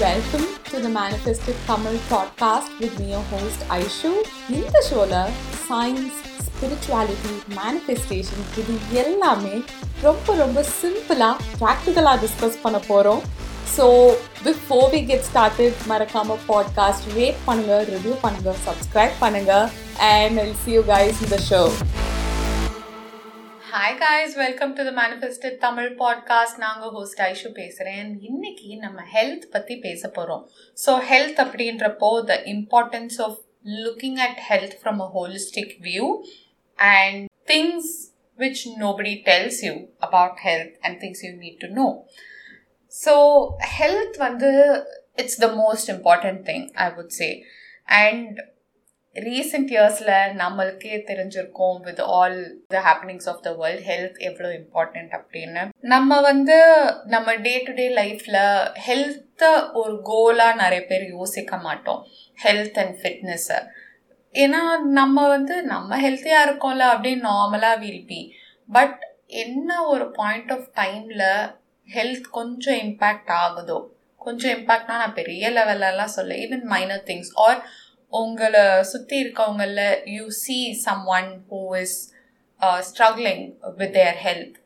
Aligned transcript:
Welcome 0.00 0.46
to 0.64 0.78
the 0.78 0.88
Manifested 0.88 1.56
Tamil 1.66 1.96
podcast 2.08 2.68
with 2.80 2.98
me, 2.98 3.10
your 3.10 3.22
host 3.32 3.60
Aishu. 3.68 4.10
இந்த 4.50 4.76
ஷோல 4.86 5.14
science 5.64 6.18
spirituality 6.46 7.32
manifestation 7.56 8.46
இது 8.54 8.74
எல்லாமே 9.02 9.54
ரொம்ப 10.02 10.36
ரொம்ப 10.36 10.64
சிம்பிளாக 10.72 11.36
ப்ராக்டிக்கலாக 11.62 12.16
டிஸ்கஸ் 12.24 12.58
பண்ண 12.64 12.80
போகிறோம் 12.88 13.22
so 13.76 13.86
before 14.44 14.88
we 14.94 15.02
get 15.10 15.26
started 15.30 15.86
மறக்காம 15.92 16.38
பாட்காஸ்ட் 16.48 17.08
ரேட் 17.18 17.40
பண்ணுங்க 17.48 17.76
ரிவ்யூ 17.92 18.16
பண்ணுங்க 18.24 18.54
சப்ஸ்கிரைப் 18.68 19.16
பண்ணுங்க 19.24 19.54
and 20.12 20.40
I'll 20.44 20.58
see 20.64 20.72
you 20.78 20.84
guys 20.94 21.20
இந்த 21.26 21.40
show 21.50 21.62
hi 23.70 23.96
guys 23.96 24.32
welcome 24.36 24.72
to 24.72 24.82
the 24.86 24.92
manifested 24.96 25.56
Tamil 25.58 25.90
podcast 25.98 26.58
நாங்கள் 26.58 26.92
ஹோஸ்ட் 26.94 27.20
ஐஷு 27.26 27.48
பேசுகிறேன் 27.50 28.08
இன்னைக்கு 28.20 28.68
நம்ம 28.76 29.02
ஹெல்த் 29.12 29.44
பற்றி 29.50 29.74
பேச 29.78 30.02
போகிறோம் 30.08 30.42
ஸோ 30.78 30.92
ஹெல்த் 31.10 31.40
அப்படின்றப்போ 31.44 32.10
the 32.30 32.36
importance 32.54 33.18
of 33.26 33.36
looking 33.76 34.18
at 34.18 34.40
health 34.48 34.76
from 34.80 35.00
a 35.00 35.08
holistic 35.16 35.74
view 35.86 36.06
and 36.78 37.22
things 37.46 37.92
which 38.38 38.64
nobody 38.84 39.14
tells 39.28 39.60
you 39.66 39.74
about 40.00 40.40
health 40.46 40.74
and 40.82 40.98
things 41.04 41.22
you 41.26 41.32
need 41.44 41.60
to 41.60 41.70
know 41.80 41.88
so 42.92 43.14
health 43.76 44.18
வந்து 44.18 44.52
it's 45.16 45.40
the 45.44 45.50
most 45.62 45.90
important 45.96 46.42
thing 46.50 46.66
I 46.78 46.88
would 46.96 47.14
say 47.20 47.30
and 47.98 48.38
recent 49.16 49.70
இயர்ஸில் 49.70 50.14
நம்மளுக்கே 50.42 50.96
தெரிஞ்சிருக்கோம் 51.06 51.80
with 51.80 51.98
all 51.98 52.36
the 52.66 52.80
happenings 52.80 53.28
of 53.28 53.42
the 53.42 53.52
world 53.52 53.86
health 53.86 54.18
எவ்வளோ 54.18 54.48
important 54.48 55.12
அப்படின்னு. 55.18 55.68
நம்ம 55.80 56.20
வந்து 56.20 56.56
நம்ம 57.04 57.34
day 57.36 57.62
to 57.66 57.72
day 57.72 57.94
லைஃப்பில் 57.94 58.40
ஹெல்த்தை 58.86 59.72
ஒரு 59.72 60.00
கோலாக 60.04 60.54
நிறைய 60.54 60.86
பேர் 60.86 61.06
யோசிக்க 61.08 61.56
மாட்டோம். 61.56 62.06
ஹெல்த் 62.44 62.78
அண்ட் 62.78 62.96
ஃபிட்னஸ்ஸை 62.96 63.60
ஏன்னா 64.34 64.78
நம்ம 64.80 65.28
வந்து 65.28 65.62
நம்ம 65.62 66.00
ஹெல்த்தியாக 66.00 66.46
இருக்கோம்ல 66.46 66.84
அப்படின்னு 66.94 67.24
நார்மலாக 67.30 67.78
வில் 67.78 68.04
பி 68.06 68.34
பட் 68.68 68.98
என்ன 69.26 69.84
ஒரு 69.84 70.10
பாயிண்ட் 70.10 70.52
ஆஃப் 70.52 70.68
டைமில் 70.74 71.50
ஹெல்த் 71.88 72.28
கொஞ்சம் 72.30 72.74
இம்பேக்ட் 72.74 73.32
ஆகுதோ? 73.42 73.78
கொஞ்சம் 74.16 74.58
இம்பேக்ட்னா 74.58 74.96
நான் 75.02 75.14
பெரிய 75.14 75.50
லெவல்லலாம் 75.50 76.14
சொல்ல 76.16 76.34
ஈவன் 76.34 76.62
மைனர் 76.62 77.02
திங்ஸ் 77.06 77.30
ஆர் 77.34 77.60
உங்களை 78.12 78.64
சுற்றி 78.90 79.16
இருக்கவங்கள 79.22 79.82
you 80.14 80.24
see 80.40 80.58
someone 81.16 81.30
who 81.50 81.60
is 81.80 81.96
struggling 82.88 83.44
with 83.80 83.94
their 83.98 84.18
health 84.26 84.56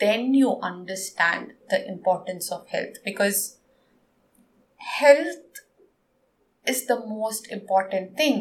then 0.00 0.28
you 0.40 0.50
understand 0.70 1.48
the 1.72 1.80
importance 1.92 2.48
of 2.56 2.66
health 2.74 2.98
because 3.08 3.40
health 4.80 5.58
is 6.66 6.84
the 6.86 6.96
most 7.14 7.48
important 7.58 8.10
thing 8.22 8.40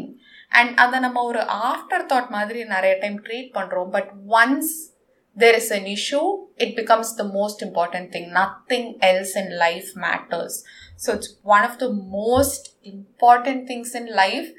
and 0.51 0.71
அதை 0.83 0.99
நம்ம 0.99 1.23
ஒரு 1.23 1.41
ஆஃப்டர் 1.65 2.05
தாட் 2.11 2.31
மாதிரி 2.37 2.61
நிறைய 2.75 2.93
டைம் 3.03 3.19
ட்ரீட் 3.27 3.51
பண்ணுறோம் 3.59 3.91
but 3.97 4.11
once 4.39 4.71
there 5.37 5.55
is 5.55 5.67
an 5.71 5.83
issue 5.89 6.21
it 6.63 6.73
becomes 6.79 7.11
the 7.19 7.23
most 7.35 7.61
important 7.65 8.09
thing 8.15 8.29
nothing 8.37 8.87
else 9.09 9.33
in 9.41 9.51
life 9.61 9.89
matters 10.03 10.57
so 10.99 11.09
it's 11.15 11.33
one 11.53 11.65
of 11.67 11.79
the 11.83 11.87
most 12.15 12.67
important 12.91 13.63
things 13.69 13.95
in 13.99 14.11
life 14.21 14.49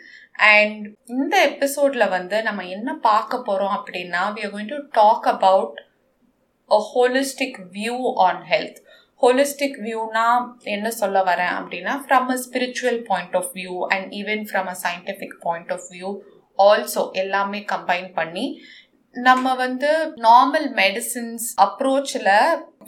and 0.51 0.83
இந்த 1.15 1.35
எபிசோடில் 1.51 2.13
வந்து 2.15 2.37
நம்ம 2.43 2.67
என்ன 2.69 2.91
பார்க்க 3.05 3.47
போகிறோம் 3.49 3.75
அப்படின்னா 3.79 4.23
we 4.37 4.43
are 4.43 4.55
going 4.55 4.73
to 4.75 4.81
talk 4.95 5.27
about 5.35 5.79
a 6.71 6.81
holistic 6.91 7.59
view 7.77 7.97
on 8.27 8.41
health 8.51 8.81
holistic 9.23 9.79
வியூனா 9.79 10.27
என்ன 10.75 10.91
சொல்ல 11.01 11.19
வரேன் 11.23 11.55
அப்படின்னா 11.57 11.95
from 12.05 12.29
a 12.31 12.37
spiritual 12.45 13.01
point 13.09 13.35
of 13.37 13.51
view 13.55 13.75
and 13.95 14.07
even 14.21 14.45
from 14.51 14.69
a 14.69 14.77
scientific 14.85 15.37
point 15.43 15.73
of 15.73 15.89
view 15.93 16.11
also 16.59 17.03
எல்லாமே 17.15 17.61
கம்பைன் 17.69 18.09
பண்ணி 18.15 18.47
நம்ம 19.17 19.55
வந்து 19.57 19.91
normal 20.25 20.69
medicines 20.77 21.47
அப்ரோச்சில் 21.65 22.31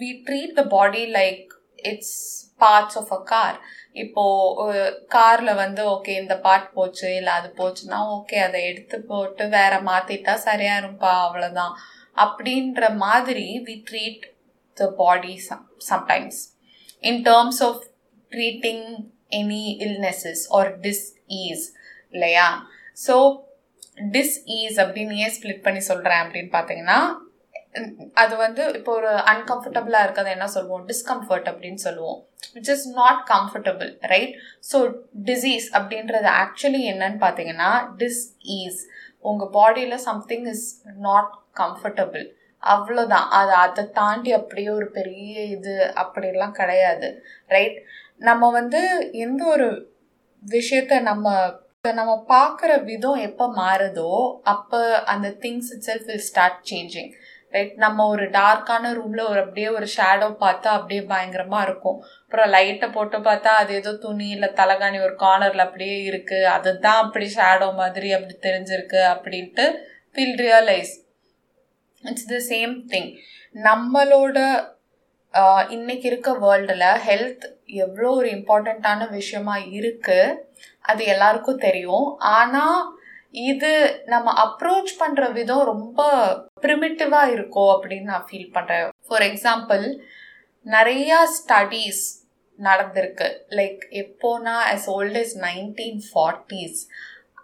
we 0.01 0.11
treat 0.27 0.55
the 0.55 0.65
body 0.75 1.05
like 1.15 1.47
it's 1.91 2.17
parts 2.63 2.99
of 3.01 3.13
a 3.13 3.21
car 3.31 3.57
இப்போ 3.95 4.25
காரில் 5.15 5.53
வந்து 5.55 5.83
ஓகே 5.87 6.13
இந்த 6.17 6.35
பார்ட் 6.45 6.69
போச்சு 6.75 7.09
இல்லை 7.17 7.33
அது 7.33 7.49
போச்சுன்னா 7.57 7.99
ஓகே 8.17 8.39
அதை 8.39 8.61
எடுத்து 8.65 8.99
போட்டு 9.09 9.47
வேற 9.51 9.75
மாற்றிட்டா 9.83 10.35
சரியா 10.47 10.75
இருப்பா 10.79 11.13
அவ்வளோதான் 11.25 11.75
அப்படின்ற 12.17 12.89
மாதிரி 12.97 13.47
we 13.67 13.77
treat 13.91 14.25
the 14.77 14.89
body 14.99 15.35
sometimes 15.89 16.41
in 17.05 17.23
terms 17.23 17.63
of 17.63 17.83
treating 18.33 18.87
any 19.33 19.65
illnesses 19.87 20.45
or 20.51 20.71
disease 21.41 21.67
இல்லையா? 22.15 22.47
ஸோ 22.99 23.15
டிஸ் 24.13 24.37
ஈஸ் 24.57 24.79
அப்படின்னு 24.83 25.15
ஏன் 25.25 25.35
ஸ்ப்ளிட் 25.35 25.65
பண்ணி 25.65 25.83
சொல்கிறேன் 25.89 26.23
அப்படின்னு 26.25 26.51
பார்த்தீங்கன்னா 26.55 26.99
அது 28.15 28.35
வந்து 28.37 28.63
இப்போ 28.79 28.91
ஒரு 28.93 29.11
அன்கம்ஃபர்டபுளாக 29.33 30.05
இருக்கிறத 30.05 30.31
என்ன 30.31 30.49
சொல்லுவோம் 30.55 30.83
டிஸ்கம்ஃபர்ட் 30.89 31.49
அப்படின்னு 31.53 31.81
சொல்லுவோம். 31.85 32.19
Which 32.57 32.71
is 32.75 32.87
not 32.99 33.23
comfortable 33.31 33.91
right 34.13 34.35
so 34.71 34.79
disease 35.31 35.69
அப்படின்றது 35.79 36.29
ஆக்சுவலி 36.43 36.83
என்னன்னு 36.93 37.21
பார்த்தீங்கன்னா 37.25 37.71
டிஸ் 37.97 38.23
ஈஸ் 38.59 38.81
உங்கள் 39.25 39.53
பாடியில் 39.53 40.05
சம்திங் 40.09 40.47
இஸ் 40.47 40.67
நாட் 41.01 41.33
கம்ஃபர்டபுள் 41.57 42.27
அவ்வளோதான் 42.63 43.29
அது 43.39 43.53
அதை 43.61 43.85
தாண்டி 43.95 44.31
அப்படியே 44.33 44.69
ஒரு 44.71 44.89
பெரிய 44.91 45.33
இது 45.55 45.73
அப்படிலாம் 46.03 46.59
கிடையாது 46.61 47.09
ரைட் 47.51 47.79
நம்ம 48.21 48.51
வந்து 48.51 48.81
எந்த 49.25 49.43
ஒரு 49.55 49.69
விஷயத்த 50.43 51.01
நம்ம 51.03 51.27
நம்ம 51.95 52.13
பார்க்குற 52.29 52.73
விதம் 52.85 53.21
எப்போ 53.21 53.45
மாறுதோ 53.57 54.11
அப்போ 54.53 54.81
அந்த 55.07 55.29
things 55.43 55.71
itself 55.89 56.07
will 56.07 56.27
start 56.27 56.61
changing 56.69 57.11
right 57.55 57.75
நம்ம 57.85 58.07
ஒரு 58.15 58.25
டார்க்கான 58.39 58.93
ரூமில் 58.99 59.23
ஒரு 59.31 59.41
அப்படியே 59.45 59.69
ஒரு 59.79 59.87
ஷேடோ 59.97 60.29
பார்த்தா 60.45 60.71
அப்படியே 60.79 61.03
பயங்கரமாக 61.13 61.67
இருக்கும். 61.69 61.99
அப்புறம் 62.25 62.53
லைட்டை 62.57 62.89
போட்டு 62.97 63.19
பார்த்தா 63.29 63.53
அது 63.63 63.73
ஏதோ 63.81 63.93
துணி 64.05 64.29
இல்லை 64.37 64.51
தலைகாணி 64.61 65.01
ஒரு 65.07 65.15
கார்னரில் 65.25 65.67
அப்படியே 65.67 65.97
இருக்குது 66.11 66.51
அதுதான் 66.57 67.01
அப்படி 67.05 67.29
ஷேடோ 67.39 67.69
மாதிரி 67.81 68.11
அப்படி 68.19 68.37
தெரிஞ்சிருக்கு 68.49 69.03
அப்படின்ட்டு 69.15 69.67
feel 70.15 70.37
realize 70.45 70.95
it's 72.05 72.31
the 72.35 72.39
same 72.53 72.75
thing 72.93 73.11
நம்மளோட 73.55 74.39
இன்னைக்கு 75.75 76.07
இருக்க 76.09 76.31
வேர்ல்டில் 76.45 76.89
ஹெல்த் 77.05 77.45
எவ்வளோ 77.83 78.09
ஒரு 78.19 78.29
இம்பார்ட்டண்ட்டான 78.37 79.07
விஷயமா 79.19 79.55
இருக்குது 79.77 80.35
அது 80.91 81.03
எல்லாருக்கும் 81.13 81.63
தெரியும். 81.67 82.07
ஆனால் 82.33 82.81
இது 83.33 84.03
நம்ம 84.07 84.33
அப்ரோச் 84.45 84.93
பண்ணுற 85.01 85.33
விதம் 85.33 85.65
ரொம்ப 85.65 86.01
ப்ரிமிட்டிவா 86.61 87.23
இருக்கோ 87.37 87.65
அப்படின்னு 87.75 88.03
நான் 88.03 88.29
ஃபீல் 88.31 88.51
பண்ணுறேன் 88.53 88.89
ஃபார் 89.07 89.23
எக்ஸாம்பிள் 89.23 89.85
நிறையா 90.67 91.19
ஸ்டடீஸ் 91.39 92.03
நடந்திருக்கு. 92.59 93.29
லைக் 93.49 93.83
எப்போனா 94.03 94.57
as 94.73 94.87
old 94.87 95.17
is 95.17 95.39
nineteen 95.41 96.01
forties 96.13 96.83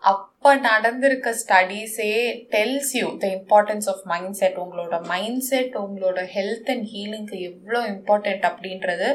அப்போ 0.00 0.56
நடந்திருக்க 0.56 1.36
ஸ்டடீஸே 1.46 2.12
tells 2.50 2.92
you 2.92 3.06
the 3.18 3.26
importance 3.28 3.88
of 3.88 4.02
mindset 4.32 4.56
உங்களோட 4.56 5.06
மைண்ட் 5.06 5.40
செட் 5.40 5.74
உங்களோட 5.74 6.20
ஹெல்த் 6.34 6.70
அண்ட் 6.70 6.86
ஹீலிங்க்கு 6.92 7.38
எவ்வளோ 7.50 7.80
இம்பார்ட்டண்ட் 7.88 8.44
அப்படின்றது 8.50 9.08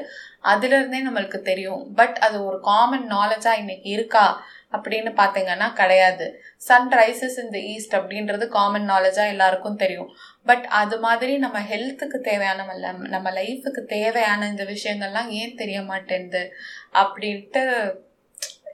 அதுலேருந்தே 0.44 1.00
நம்மளுக்கு 1.08 1.40
தெரியும். 1.42 1.94
பட் 1.94 2.16
அது 2.16 2.46
ஒரு 2.46 2.60
காமன் 2.62 3.08
நாலேஜாக 3.12 3.58
இன்னைக்கு 3.58 3.90
இருக்கா? 3.90 4.44
அப்படின்னு 4.78 5.12
பார்த்தீங்கன்னா 5.22 5.74
கிடையாது. 5.74 6.44
Sun 6.58 6.90
rises 6.90 7.38
in 7.44 7.50
the 7.50 7.60
east 7.60 7.94
அப்படின்றது 7.94 8.48
காமன் 8.48 8.90
நாலேஜாக 8.90 9.28
எல்லாருக்கும் 9.28 9.76
தெரியும். 9.76 10.10
பட் 10.46 10.66
அது 10.66 11.00
மாதிரி 11.00 11.38
நம்ம 11.38 11.60
ஹெல்த்துக்கு 11.60 12.18
தேவையான 12.20 12.78
நம்ம 12.98 13.32
லைஃபுக்கு 13.32 13.84
தேவையான 13.86 14.48
இந்த 14.48 14.64
விஷயங்கள்லாம் 14.64 15.28
ஏன் 15.28 15.56
தெரிய 15.56 15.82
மாட்டேங்குது 15.82 16.54
அப்படின்ட்டு 16.94 17.94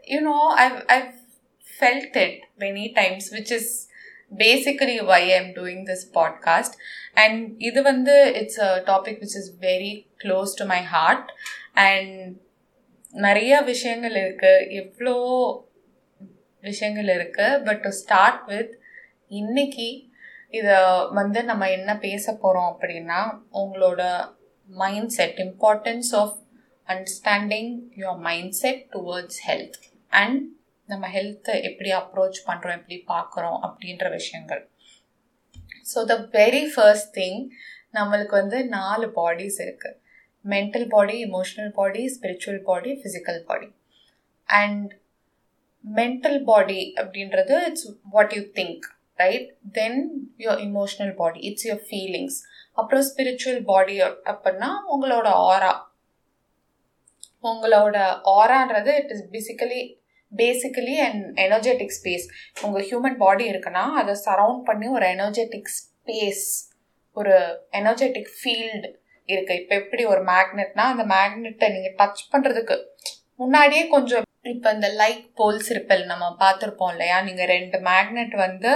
you know 0.08 0.48
I 0.48 0.86
I 0.86 1.02
felt 1.80 2.16
it 2.18 2.40
many 2.60 2.94
times 2.94 3.34
which 3.34 3.52
is 3.52 3.88
basically 4.38 5.04
why 5.04 5.34
I'm 5.34 5.48
doing 5.48 5.84
this 5.86 6.06
podcast 6.14 6.76
and 7.14 7.54
இது 7.58 7.82
வந்து 7.82 8.34
it's 8.34 8.60
a 8.60 8.84
topic 8.86 9.20
which 9.20 9.38
is 9.42 9.54
very 9.62 10.06
close 10.24 10.54
to 10.56 10.66
my 10.66 10.82
heart 10.84 11.32
and 11.74 12.36
நிறைய 13.12 13.62
விஷயங்கள் 13.62 14.12
இருக்குது 14.12 14.72
எவ்வளோ 14.72 15.16
விஷயங்கள் 16.64 17.10
இருக்குது 17.18 17.64
பட் 17.64 17.82
டு 17.82 17.92
ஸ்டார்ட் 18.00 18.44
வித் 18.48 18.74
இன்னைக்கு 19.32 19.88
இதை 20.50 20.78
வந்து 21.12 21.40
நம்ம 21.44 21.64
என்ன 21.70 21.92
பேச 21.98 22.26
போகிறோம் 22.34 22.70
அப்படின்னா 22.74 23.20
உங்களோட 23.54 24.02
mindset 25.12 25.40
importance 25.40 26.12
of 26.16 26.36
understanding 26.90 27.72
your 27.96 28.22
mindset 28.54 28.84
towards 28.96 29.42
health 29.48 29.78
and 30.12 30.40
நம்ம 30.90 31.08
ஹெல்த்தை 31.08 31.56
எப்படி 31.64 31.90
அப்ரோச் 31.94 32.40
பண்ணுறோம் 32.46 32.78
எப்படி 32.78 32.98
பார்க்குறோம் 33.08 33.60
அப்படின்ற 33.68 34.06
விஷயங்கள். 34.12 34.64
So 35.86 36.00
the 36.06 36.16
very 36.38 36.64
first 36.74 37.12
thing 37.14 37.42
நம்மளுக்கு 37.94 38.36
வந்து 38.42 38.58
நாலு 38.68 39.08
பாடிஸ் 39.16 39.60
இருக்குது 39.66 39.98
mental 40.46 40.88
body 40.88 41.16
emotional 41.26 41.72
body 41.72 42.02
spiritual 42.16 42.64
body 42.64 42.92
physical 42.94 43.42
body 43.44 43.70
and 44.50 44.92
mental 45.84 46.40
body 46.44 46.82
அப்படின்றது 46.98 47.56
it's 47.68 47.86
what 48.10 48.34
you 48.34 48.42
think 48.56 48.86
right 49.20 49.48
then 49.74 50.00
your 50.40 50.62
emotional 50.62 51.14
body 51.16 51.40
it's 51.50 51.68
your 51.68 51.84
feelings 51.88 52.38
அப்புறம் 52.78 53.06
ஸ்பிரிச்சுவல் 53.10 53.62
பாடி 53.66 53.96
அப்படின்னா 54.32 54.70
உங்களோட 54.94 55.30
aura 55.48 55.72
உங்களோட 57.44 57.98
ஆரான்றது 58.36 58.94
it 59.00 59.12
is 59.12 59.26
basically 59.32 59.82
basically 60.32 60.96
and 61.04 61.24
energetic 61.46 61.96
space 61.98 62.26
உங்கள் 62.64 62.88
human 62.90 63.18
body 63.18 63.46
இருக்குன்னா 63.52 63.84
அதை 64.00 64.16
surround 64.26 64.64
பண்ணி 64.66 64.88
ஒரு 64.90 65.06
எனர்ஜெட்டிக் 65.16 65.72
ஸ்பேஸ் 65.78 66.48
ஒரு 67.18 67.36
எனர்ஜெட்டிக் 67.74 68.32
ஃபீல்டு 68.38 68.90
இருக்குது 69.30 69.60
இப்போ 69.60 69.74
எப்படி 69.76 70.04
ஒரு 70.06 70.22
மேக்னெட்னா 70.30 70.86
அந்த 70.92 71.04
மேக்னெட்டை 71.14 71.70
நீங்கள் 71.70 71.98
டச் 72.00 72.24
பண்ணுறதுக்கு 72.32 72.78
முன்னாடியே 73.40 73.84
கொஞ்சம் 73.88 74.26
இப்போ 74.52 74.68
இந்த 74.76 74.88
லைக் 75.02 75.24
போல்ஸ் 75.40 75.70
ரிப்பல் 75.78 76.04
நம்ம 76.12 76.26
பார்த்துருப்போம் 76.44 76.92
இல்லையா? 76.94 77.18
நீங்கள் 77.28 77.52
ரெண்டு 77.56 77.78
மேக்னெட் 77.90 78.36
வந்து 78.46 78.72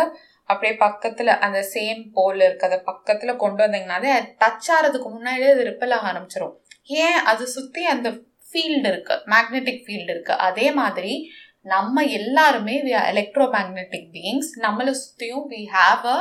அப்படியே 0.50 0.74
பக்கத்தில் 0.86 1.31
அந்த 1.46 1.60
சேம் 1.74 2.02
போல் 2.16 2.42
இருக்கிறத 2.48 2.78
பக்கத்தில் 2.90 3.42
கொண்டு 3.44 3.62
வந்தீங்கன்னா 3.64 3.98
அது 4.00 4.12
டச் 4.42 4.70
ஆகிறதுக்கு 4.75 5.10
முன்னாடியே 5.14 5.52
அது 5.54 5.64
ரிப்பல் 5.70 5.96
ஆக 5.98 6.10
ஆரம்பிச்சிடும் 6.12 6.56
ஏன்? 7.04 7.20
அது 7.31 7.44
சுற்றி 7.56 7.84
அந்த 7.94 8.08
ஃபீல்டு 8.50 8.88
இருக்குது 8.92 9.24
மேக்னெட்டிக் 9.34 9.84
ஃபீல்டு 9.86 10.12
இருக்குது 10.16 10.42
அதே 10.48 10.68
மாதிரி 10.81 11.14
நம்ம 11.74 12.04
எல்லாருமே 12.20 12.75
we 12.86 12.92
are 13.00 13.10
electro 13.14 13.46
magnetic 13.56 14.10
beings 14.16 14.52
நம்மளை 14.66 14.94
சுற்றியும் 15.02 15.46
we 15.54 15.62
have 15.75 16.06
a 16.14 16.18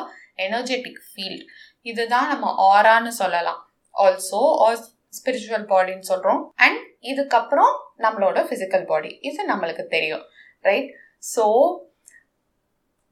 energetic 0.47 1.03
field 1.09 1.45
இதுதான் 1.87 2.29
நம்ம 2.33 2.47
ஆரான்னு 2.69 3.13
சொல்லலாம். 3.23 3.61
ஆல்சோ 3.95 4.43
ஆர் 4.67 4.83
ஸ்பிரிச்சுவல் 5.19 5.67
பாடின்னு 5.73 6.09
சொல்கிறோம் 6.11 6.43
அண்ட் 6.67 6.81
இதுக்கப்புறம் 7.13 7.73
நம்மளோட 8.05 8.39
ஃபிசிக்கல் 8.49 8.87
பாடி 8.91 9.11
இது 9.29 9.47
நம்மளுக்கு 9.53 9.85
தெரியும். 9.97 10.25
Right 10.69 10.91
so 11.35 11.45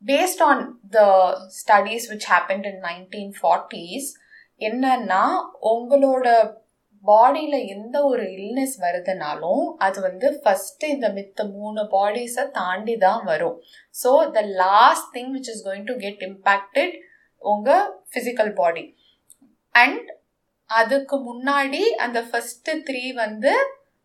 based 0.02 0.42
on 0.48 0.62
the 0.96 1.00
studies 1.58 2.08
which 2.12 2.28
happened 2.32 2.66
in 2.70 2.82
nineteen 2.88 3.34
forties 3.40 4.08
என்னன்னா 4.68 5.22
உங்களோட 5.72 6.28
பாடியில் 7.04 7.58
எந்த 7.74 7.96
ஒரு 8.08 8.24
இல்னஸ் 8.36 8.74
வருதுனாலும் 8.84 9.62
அது 9.86 9.98
வந்து 10.06 10.28
ஃபஸ்ட்டு 10.42 10.90
இந்த 10.94 11.08
மித்த 11.18 11.46
மூணு 11.52 11.82
பாடிஸை 11.94 12.44
தாண்டி 12.58 12.94
தான் 13.04 13.22
வரும். 13.30 13.56
So 13.94 14.10
the 14.36 14.40
last 14.64 15.08
thing 15.16 15.30
which 15.36 15.50
is 15.52 15.62
going 15.68 15.86
to 15.90 15.96
get 16.04 16.24
impacted 16.28 16.94
உங்கள் 17.42 17.86
ஃபிசிக்கல் 18.10 18.52
பாடி 18.60 18.84
அண்ட் 19.74 20.08
அதுக்கு 20.70 21.16
முன்னாடி 21.20 21.82
அந்த 21.96 22.18
ஃபஸ்ட்டு 22.20 22.74
த்ரீ 22.88 23.02
வந்து 23.14 23.52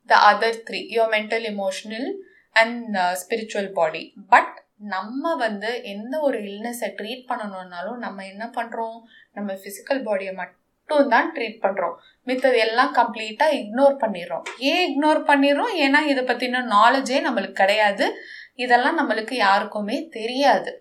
the 0.09 0.15
other 0.31 0.59
three 0.67 0.79
your 0.91 1.11
mental 1.13 1.45
emotional 1.49 2.07
and 2.55 2.97
spiritual 3.21 3.71
body 3.71 4.03
but 4.29 4.53
நம்ம 4.87 5.35
வந்து 5.35 5.69
எந்த 5.83 6.15
ஒரு 6.19 6.37
இல்னஸை 6.39 6.89
ட்ரீட் 6.97 7.25
பண்ணணும்னாலும் 7.27 7.97
நம்ம 7.97 8.25
என்ன 8.25 8.45
பண்ணுறோம் 8.55 8.97
நம்ம 9.33 9.53
ஃபிசிக்கல் 9.53 10.01
பாடியை 10.03 10.33
மட்டும் 10.35 11.09
தான் 11.09 11.29
ட்ரீட் 11.35 11.59
பண்ணுறோம் 11.61 11.95
மித்தது 12.27 12.57
எல்லாம் 12.57 12.91
கம்ப்ளீட்டாக 12.95 13.57
இக்னோர் 13.59 13.95
பண்ணிடுறோம். 14.01 14.43
ஏன் 14.71 14.83
இக்னோர் 14.87 15.21
பண்ணிடுறோம்? 15.29 15.73
ஏன்னா 15.75 16.01
இதை 16.05 16.23
பற்றின 16.23 16.63
நாலேஜே 16.71 17.19
நம்மளுக்கு 17.27 17.51
கிடையாது. 17.51 18.07
இதெல்லாம் 18.55 18.99
நம்மளுக்கு 18.99 19.35
யாருக்குமே 19.37 19.97
தெரியாது. 20.09 20.71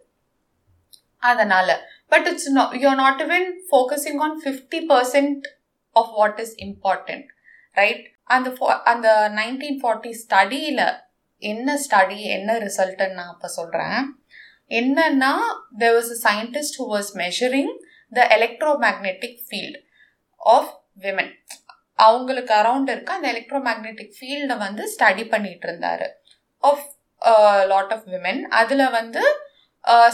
அதனால. 1.22 1.68
But 2.08 2.26
it's 2.26 2.50
you're 2.82 3.00
not 3.04 3.20
even 3.20 3.46
focusing 3.68 4.18
on 4.18 4.36
fifty 4.44 4.80
percent 4.88 5.46
of 5.94 6.12
what 6.18 6.40
is 6.44 6.54
important 6.66 7.28
right 7.76 8.04
அந்த 8.34 8.50
அந்த 8.84 9.08
நைன்டீன் 9.40 9.80
ஃபார்ட்டி 9.82 10.12
ஸ்டடியில் 10.22 10.84
என்ன 11.42 11.70
ஸ்டடி 11.84 12.18
என்ன 12.36 12.50
ரிசல்ட்டுன்னு 12.58 13.18
நான் 13.18 13.32
அப்போ 13.32 13.48
சொல்கிறேன் 13.58 13.98
என்னன்னா 14.70 15.32
there 15.78 15.96
was 15.96 16.12
a 16.16 16.20
scientist 16.28 16.78
who 16.80 16.86
was 16.94 17.10
measuring 17.24 17.72
the 18.12 18.22
electromagnetic 18.84 19.38
field 19.48 19.78
of 20.40 20.72
women 21.04 21.32
அவங்களுக்கு 21.98 22.52
அரவுண்ட் 22.54 22.90
இருக்க 22.90 23.10
அந்த 23.14 23.28
எலக்ட்ரோ 23.32 23.58
மேக்னெட்டிக் 23.66 24.14
ஃபீல்டை 24.18 24.56
வந்து 24.56 24.84
ஸ்டடி 24.94 25.24
பண்ணிட்டு 25.28 25.66
இருந்தாரு. 25.68 26.06
ஆஃப் 26.62 26.86
லாட் 27.72 27.92
ஆஃப் 27.92 28.06
விமென் 28.14 28.42
அதில் 28.60 28.86
வந்து 28.90 29.22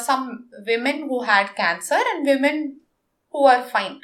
some 0.08 0.26
women 0.68 1.02
who 1.10 1.18
had 1.30 1.52
cancer 1.62 2.08
and 2.12 2.24
women 2.30 2.62
who 3.34 3.42
are 3.52 3.64
fine 3.70 3.96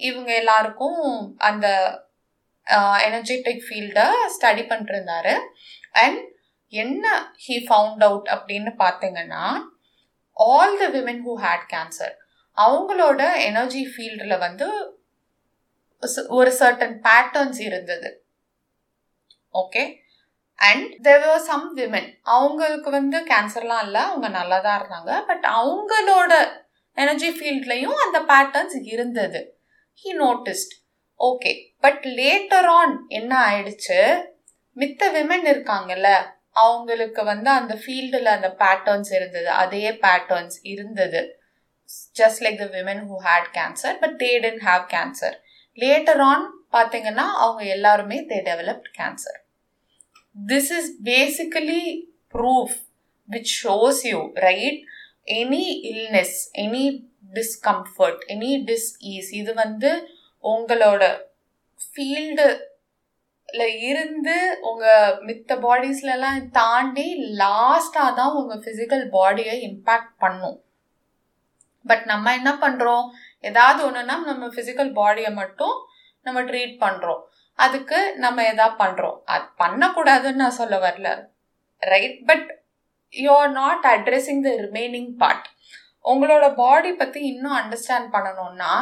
இவங்க 0.00 0.30
எல்லாருக்கும் 0.34 1.00
அந்த 1.48 1.66
எனர்ஜெட்டிக் 3.06 3.62
ஃபீல்டை 3.66 4.06
ஸ்டடி 4.34 4.62
பண்ணிருந்தாரு 4.70 5.34
அண்ட் 6.02 6.20
என்ன 6.72 7.06
ஹீ 7.44 7.56
ஃபவுண்ட் 7.68 8.04
அவுட் 8.08 8.28
அப்படின்னு 8.34 8.70
பார்த்தீங்கன்னா 8.84 9.44
all 10.36 10.76
the 10.82 10.86
women 10.96 11.22
who 11.26 11.34
had 11.44 11.66
cancer 11.74 12.14
அவங்களோட 12.58 13.22
எனர்ஜி 13.48 13.82
ஃபீல்டில் 13.92 14.42
வந்து 14.46 14.66
ஒரு 16.38 16.50
சர்டன் 16.60 16.96
பேட்டர்ன்ஸ் 17.06 17.60
இருந்தது. 17.68 18.08
Okay 19.54 19.82
and 20.58 20.88
there 21.06 21.24
are 21.32 21.44
some 21.50 21.66
women 21.78 22.10
அவங்களுக்கு 22.36 22.90
வந்து 22.90 23.18
கேன்சர்லாம் 23.32 23.84
இல்லை 23.86 24.00
அவங்க 24.10 24.28
நல்லா 24.38 24.58
தான் 24.66 24.78
இருந்தாங்க. 24.80 25.12
பட் 25.30 25.46
அவங்களோட 25.58 26.32
எனர்ஜி 26.96 27.30
ஃபீல்ட்லேயும் 27.36 27.98
அந்த 28.04 28.18
பேட்டர்ன்ஸ் 28.30 28.76
இருந்தது. 28.94 29.40
He 29.98 30.12
noticed 30.18 30.72
okay 31.20 31.50
but 31.80 32.04
later 32.18 32.68
on 32.78 32.94
என்ன 33.08 33.32
ஆயிடுச்சு? 33.48 33.98
மித்த 34.76 35.10
விமன் 35.16 35.44
இருக்காங்கல்ல 35.50 36.08
அவங்களுக்கு 36.62 37.24
வந்து 37.24 37.50
அந்த 37.50 37.74
ஃபீல்டில் 37.74 38.30
அந்த 38.32 38.48
பேட்டர்ன்ஸ் 38.58 39.10
இருந்தது. 39.14 39.50
அதே 39.62 39.90
பேட்டர்ன்ஸ் 40.04 40.56
இருந்தது. 40.62 41.20
Just 42.18 42.42
like 42.44 42.58
the 42.62 42.66
women 42.76 43.02
who 43.10 43.18
had 43.28 43.48
cancer 43.58 43.96
but 43.98 44.16
they 44.22 44.30
tend 44.44 44.64
have 44.70 44.84
cancer 44.94 45.36
later 45.78 46.22
on 46.30 46.46
பார்த்தீங்கன்னா 46.72 47.26
அவங்க 47.44 47.62
எல்லாருமே 47.76 48.18
they 48.30 48.40
developed 48.50 48.90
cancer 48.98 49.38
this 50.36 50.72
is 50.78 50.90
basically 51.04 51.84
proof 52.34 52.76
which 53.28 53.54
shows 53.60 54.02
you 54.10 54.20
right 54.46 54.80
any 55.28 55.64
illness 55.90 56.38
any 56.64 56.84
discomfort 57.36 58.22
any 58.34 58.52
disease 58.70 59.30
இது 59.40 59.52
வந்து 59.62 59.90
உங்களோட 60.44 61.02
ஃபீல்டுல 61.78 63.62
இருந்து 63.88 64.34
உங்கள் 64.68 65.16
மித்த 65.28 65.56
பாடிஸ்லலாம் 65.64 66.40
தாண்டி 66.58 67.06
லாஸ்டாக 67.40 68.16
தான் 68.18 68.36
உங்கள் 68.40 68.62
ஃபிசிக்கல் 68.64 69.04
பாடியை 69.16 69.54
இம்பேக்ட் 69.68 70.14
பண்ணும். 70.24 70.58
பட் 71.84 72.04
நம்ம 72.12 72.32
என்ன 72.38 72.50
பண்ணுறோம் 72.64 73.06
ஏதாவது 73.50 73.80
ஒன்றுனா 73.86 74.16
நம்ம 74.30 74.48
ஃபிசிக்கல் 74.54 74.92
பாடியை 75.00 75.30
மட்டும் 75.40 75.76
நம்ம 76.26 76.42
ட்ரீட் 76.50 76.74
பண்ணுறோம் 76.84 77.22
அதுக்கு 77.58 77.98
நம்ம 78.24 78.42
எதா 78.52 78.68
பண்ணுறோம் 78.82 79.16
அது 79.34 79.44
பண்ணக்கூடாதுன்னு 79.62 80.42
நான் 80.42 80.58
சொல்ல 80.60 80.76
வரல. 80.86 81.08
Right 81.82 82.18
but 82.28 82.48
you 83.14 83.30
are 83.40 83.52
not 83.60 83.86
addressing 83.94 84.42
the 84.46 84.52
remaining 84.66 85.10
part 85.22 85.48
உங்களோட 86.12 86.46
பாடி 86.62 86.92
பற்றி 87.00 87.20
இன்னும் 87.32 87.58
அண்டர்ஸ்டாண்ட் 87.60 88.08
பண்ணணும்னா 88.14 88.72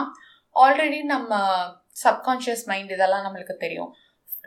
ஆல்ரெடி 0.56 1.00
நம்ம 1.14 1.38
சப்கான்ஷியஸ் 2.04 2.64
மைண்ட் 2.70 2.94
இதெல்லாம் 2.94 3.26
நம்மளுக்கு 3.26 3.56
தெரியும். 3.64 3.90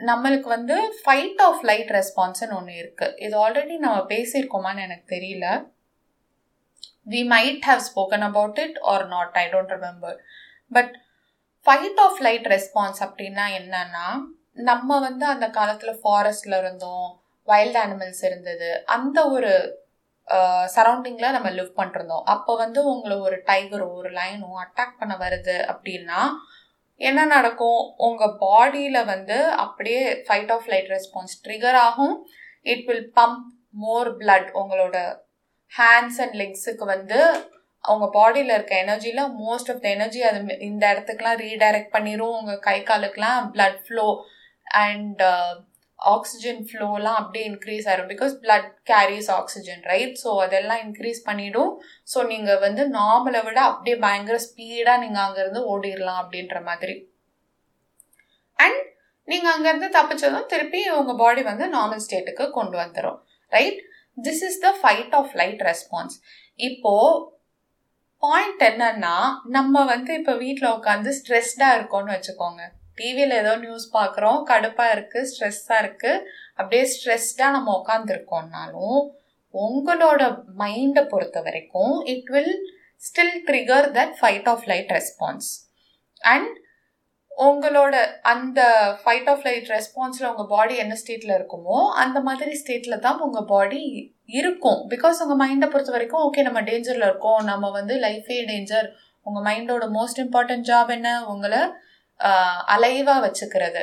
நம்மளுக்கு 0.09 0.47
வந்து 0.55 0.75
ஃபைட் 0.99 1.41
ஆஃப் 1.47 1.63
லைட் 1.69 1.91
ரெஸ்பான்ஸ்னு 1.97 2.55
ஒன்று 2.57 2.79
இருக்குது 2.81 3.17
இது 3.25 3.35
ஆல்ரெடி 3.43 3.75
நம்ம 3.85 3.99
பேசியிருக்கோமான்னு 4.13 4.85
எனக்கு 4.87 5.05
தெரியல. 5.15 5.47
We 7.13 7.21
might 7.33 7.65
have 7.69 7.83
spoken 7.89 8.25
about 8.29 8.59
it 8.65 8.77
or 8.91 9.05
not 9.15 9.37
I 9.43 9.45
don't 9.53 9.73
remember 9.77 10.17
but 10.71 10.93
fight 11.65 11.99
or 12.05 12.21
flight 12.27 12.47
response 12.55 13.01
அப்படின்னா 13.07 13.45
என்னன்னா 13.59 14.07
நம்ம 14.69 14.99
வந்து 15.07 15.25
அந்த 15.33 15.45
காலத்தில் 15.57 15.99
ஃபாரஸ்டில் 16.01 16.57
இருந்தோம். 16.61 17.11
வைல்ட் 17.47 17.79
அனிமல்ஸ் 17.83 18.21
இருந்தது. 18.29 18.69
அந்த 18.95 19.19
ஒரு 19.35 19.51
சரௌண்டிங்கில் 20.75 21.35
நம்ம 21.35 21.49
லிவ் 21.57 21.77
பண்ணிருந்தோம். 21.79 22.25
அப்போ 22.33 22.51
வந்து 22.63 22.79
உங்களை 22.91 23.15
ஒரு 23.27 23.37
டைகரோ 23.49 23.87
ஒரு 23.99 24.09
லைனோ 24.19 24.49
அட்டாக் 24.63 24.99
பண்ண 24.99 25.13
வருது 25.23 25.55
அப்படின்னா 25.73 26.21
என்ன 27.01 27.21
நடக்கும்? 27.35 27.81
உங்கள் 28.07 28.37
பாடியில் 28.43 29.07
வந்து 29.13 29.37
அப்படியே 29.63 30.01
fight 30.25 30.51
of 30.55 30.69
flight 30.73 30.91
response 30.95 31.35
trigger 31.45 31.79
ஆகும். 31.87 32.15
It 32.73 32.85
will 32.89 33.09
pump 33.19 33.43
more 33.83 34.09
blood 34.21 34.49
உங்களோட 34.61 34.97
ஹேண்ட்ஸ் 35.71 36.19
அண்ட் 36.23 36.37
லெக்ஸுக்கு 36.41 36.85
வந்து 36.95 37.19
அவங்க 37.83 38.05
பாடியில் 38.17 38.53
இருக்க 38.55 38.73
எனர்ஜியில் 38.83 39.23
மோஸ்ட் 39.43 39.69
ஆஃப் 39.71 39.81
த 39.85 39.87
எனர்ஜி 39.95 40.19
அது 40.27 40.39
இந்த 40.69 40.83
இடத்துக்குலாம் 40.93 41.41
ரீடைரக்ட் 41.45 41.93
பண்ணிடும் 41.95 42.35
உங்கள் 42.39 42.63
கை 42.67 42.77
காலுக்கெலாம் 42.89 43.49
பிளட் 43.55 43.81
ஃப்ளோ 43.85 44.07
அண்ட் 44.83 45.23
ஆக்சிஜன் 45.99 46.61
ஃப்ளோலாம் 46.69 47.17
அப்படியே 47.19 47.45
இன்க்ரீஸ் 47.49 47.85
ஆகிடும் 47.89 48.09
because 48.13 48.33
blood 48.43 48.69
carries 48.89 49.29
oxygen 49.37 49.83
right 49.91 50.15
so 50.23 50.29
அதெல்லாம் 50.45 50.81
இன்க்ரீஸ் 50.85 51.21
பண்ணிடும். 51.27 51.71
ஸோ 52.13 52.19
நீங்கள் 52.31 52.61
வந்து 52.65 52.83
நார்மலை 52.99 53.41
விட 53.47 53.59
அப்படியே 53.71 53.97
பயங்கர 54.05 54.37
ஸ்பீடாக 54.47 55.01
நீங்கள் 55.03 55.23
அங்கேருந்து 55.25 55.61
ஓடிடலாம் 55.73 56.21
அப்படின்ற 56.23 56.57
மாதிரி. 56.69 56.95
அண்ட் 58.59 58.81
நீங்கள் 59.27 59.53
அங்கேருந்து 59.55 59.89
தப்பிச்சதும் 59.97 60.49
திருப்பி 60.53 60.81
உங்கள் 60.99 61.19
பாடி 61.23 61.43
வந்து 61.51 61.67
நார்மல் 61.77 62.05
ஸ்டேட்டுக்கு 62.05 62.45
கொண்டு 62.57 62.75
வந்துடும் 62.83 63.19
right 63.51 63.79
this 64.17 64.43
is 64.49 64.61
the 64.65 64.71
fight 64.79 65.13
or 65.19 65.33
flight 65.41 65.63
response 65.69 66.17
இப்போது 66.59 67.21
பாயிண்ட் 68.23 68.61
என்னன்னா 68.69 69.15
நம்ம 69.55 69.85
வந்து 69.93 70.11
இப்போ 70.19 70.33
வீட்டில் 70.43 70.73
உட்காந்து 70.77 71.11
ஸ்ட்ரெஸ்டாக 71.17 71.77
இருக்கோம்னு 71.77 72.15
வச்சுக்கோங்க. 72.15 72.61
டிவியில் 72.97 73.35
ஏதோ 73.41 73.53
நியூஸ் 73.65 73.87
பார்க்குறோம். 73.97 74.39
கடுப்பாக 74.51 74.93
இருக்குது 74.95 75.29
ஸ்ட்ரெஸ்ஸாக 75.31 75.81
இருக்குது 75.83 76.23
அப்படியே 76.59 76.83
ஸ்ட்ரெஸ்டாக 76.93 77.55
நம்ம 77.57 77.75
உட்காந்துருக்கோம்னாலும் 77.81 79.01
உங்களோட 79.53 80.21
மைண்டை 80.63 81.03
பொறுத்த 81.13 81.39
வரைக்கும் 81.47 81.95
it 82.13 82.29
will 82.35 82.55
still 83.07 83.37
trigger 83.47 83.87
that 83.97 84.13
fight 84.19 84.49
or 84.51 84.67
flight 84.71 84.93
response 84.97 85.49
and 86.33 86.53
உங்களோட 87.47 87.95
அந்த 88.31 88.59
ஃபைட் 89.01 89.29
ஆஃப் 89.31 89.45
லைட் 89.47 89.69
ரெஸ்பான்ஸில் 89.75 90.27
உங்கள் 90.31 90.49
பாடி 90.51 90.75
என்ன 90.83 90.97
ஸ்டேட்டில் 91.01 91.33
இருக்குமோ 91.37 91.77
அந்த 92.03 92.17
மாதிரி 92.27 92.51
ஸ்டேட்டில் 92.59 93.03
தான் 93.05 93.23
உங்கள் 93.25 93.47
பாடி 93.53 93.81
இருக்கும். 94.39 94.81
பிகாஸ் 94.91 95.21
உங்கள் 95.23 95.39
மைண்டை 95.41 95.67
பொறுத்த 95.71 95.93
வரைக்கும் 95.95 96.23
ஓகே 96.27 96.43
நம்ம 96.47 96.61
டேஞ்சரில் 96.69 97.07
இருக்கோம். 97.09 97.41
நம்ம 97.51 97.71
வந்து 97.77 97.95
லைஃபே 98.05 98.37
டேஞ்சர் 98.51 98.87
உங்கள் 99.27 99.45
மைண்டோட 99.47 99.87
மோஸ்ட் 99.97 100.21
இம்பார்ட்டன்ட் 100.25 100.67
ஜாப் 100.69 100.91
என்ன? 100.97 101.09
உங்களை 101.33 101.61
அலைவாக 102.75 103.23
வச்சுக்கிறது. 103.25 103.81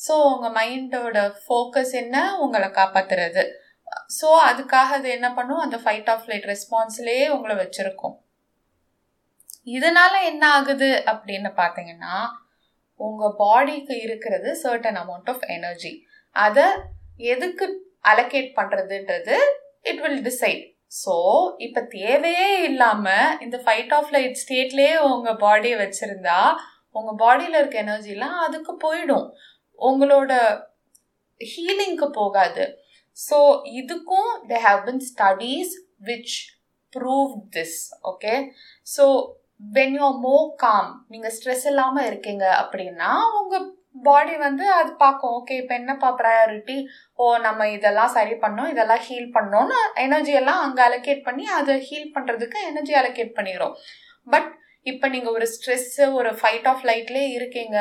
ஸோ 0.00 0.12
உங்கள் 0.32 0.54
மைண்டோட 0.58 1.18
ஃபோக்கஸ் 1.42 1.94
என்ன? 2.02 2.16
உங்களை 2.44 2.68
காப்பாற்றுறது 2.80 3.42
ஸோ 4.18 4.28
அதுக்காக 4.48 4.90
அது 4.98 5.08
என்ன 5.16 5.28
பண்ணும்? 5.38 5.62
அந்த 5.64 5.76
ஃபைட் 5.84 6.10
ஆஃப் 6.14 6.28
லைட் 6.30 6.48
ரெஸ்பான்ஸ்லேயே 6.52 7.26
உங்களை 7.36 7.54
வச்சுருக்கோம். 7.62 8.16
இதனால 9.76 10.12
என்ன 10.30 10.44
ஆகுது 10.58 10.90
அப்படின்னு 11.12 11.50
பார்த்தீங்கன்னா 11.60 12.14
உங்கள் 13.00 13.36
பாடிக்கு 13.42 13.94
இருக்கிறது 14.06 14.48
சர்டன் 14.62 14.98
அமௌண்ட் 15.02 15.30
ஆஃப் 15.32 15.44
எனர்ஜி 15.56 15.92
அதை 16.36 16.66
எதுக்கு 17.32 17.66
அலோகேட் 18.10 18.50
பண்ணுறதுன்றது 18.58 19.36
இட் 19.90 20.02
வில் 20.04 20.22
டிசைட் 20.28 20.62
ஸோ 21.02 21.14
இப்போ 21.66 21.80
தேவையே 21.96 22.48
இல்லாமல் 22.68 23.36
இந்த 23.44 23.56
ஃபைட் 23.64 23.92
ஆஃப் 23.98 24.12
லைட் 24.16 24.40
ஸ்டேட்லேயே 24.42 24.94
உங்கள் 25.10 25.40
பாடியை 25.44 25.76
வச்சுருந்தா 25.80 26.38
உங்கள் 26.94 27.18
பாடியில் 27.22 27.58
இருக்க 27.60 27.78
எனர்ஜிலாம் 27.84 28.38
அதுக்கு 28.46 28.72
போயிடும். 28.84 29.26
உங்களோட 29.78 30.32
ஹீலிங்க்கு 31.40 32.08
போகாது. 32.20 32.64
ஸோ 33.16 33.38
இதுக்கும் 33.80 34.30
they 34.50 34.58
have 34.68 34.80
been 34.88 35.02
studies 35.10 35.74
which 36.08 36.36
prove 36.92 37.32
this 37.56 37.78
okay 38.10 38.34
so 38.94 39.04
when 39.76 39.96
you 40.00 40.08
more 40.24 40.36
calm 40.62 40.90
நீங்கள் 41.12 41.34
ஸ்ட்ரெஸ் 41.36 41.66
இல்லாமல் 41.70 42.08
இருக்கீங்க 42.10 42.44
அப்படின்னா 42.62 43.10
உங்கள் 43.40 43.66
பாடி 44.06 44.34
வந்து 44.44 44.64
அது 44.78 44.90
பார்க்கும். 45.02 45.34
ஓகே 45.38 45.54
இப்போ 45.60 45.74
என்னப்பா 45.80 46.08
ப்ரையாரிட்டி 46.20 46.76
ஓ 47.18 47.24
நம்ம 47.46 47.66
இதெல்லாம் 47.76 48.12
சரி 48.16 48.34
பண்ணோம் 48.44 48.70
இதெல்லாம் 48.74 49.02
ஹீல் 49.06 49.34
பண்ணோன்னு 49.36 49.78
எனர்ஜி 50.04 50.34
எல்லாம் 50.40 50.62
அங்கே 50.66 50.82
அலோகேட் 50.86 51.26
பண்ணி 51.28 51.46
அதை 51.58 51.74
ஹீல் 51.88 52.14
பண்ணுறதுக்கு 52.16 52.60
எனர்ஜி 52.70 52.94
அலோகேட் 53.00 53.36
பண்ணிடும் 53.38 53.74
பட் 54.26 54.50
இப்போ 54.86 55.06
நீங்கள் 55.14 55.34
ஒரு 55.38 55.46
ஸ்ட்ரெஸ்ஸு 55.54 56.04
ஒரு 56.18 56.30
ஃபைட் 56.40 56.66
ஆஃப் 56.70 56.84
லைட்லேயே 56.90 57.28
இருக்கீங்க. 57.38 57.78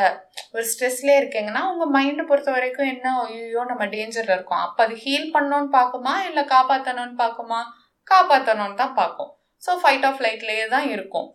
ஒரு 0.56 0.63
ஸ்ட்ரெஸ்லேயே 0.72 1.20
இருக்கீங்கன்னா 1.22 1.62
உங்கள் 1.72 1.94
மைண்டை 1.96 2.24
பொறுத்த 2.29 2.50
வரைக்கும் 2.56 2.91
என்ன 2.94 3.13
ஐயோ 3.25 3.62
நம்ம 3.72 3.86
டேஞ்சரில் 3.96 4.36
இருக்கோம். 4.38 4.63
அப்போ 4.68 4.82
அது 4.86 4.96
ஹீல் 5.06 5.29
பண்ணோன்னு 5.36 5.70
பார்க்குமா? 5.77 6.13
இல்லை 6.29 6.44
காப்பாற்றணும்னு 6.56 7.15
பார்க்குமா? 7.24 7.60
காப்பாற்றணும்னு 8.08 8.79
தான் 8.84 8.98
பார்க்கும். 9.01 9.32
ஸோ 9.63 9.72
ஃபைட் 9.84 10.08
ஆஃப் 10.10 10.22
லைட்லேயே 10.25 10.65
தான் 10.75 10.88
இருக்கும். 10.96 11.29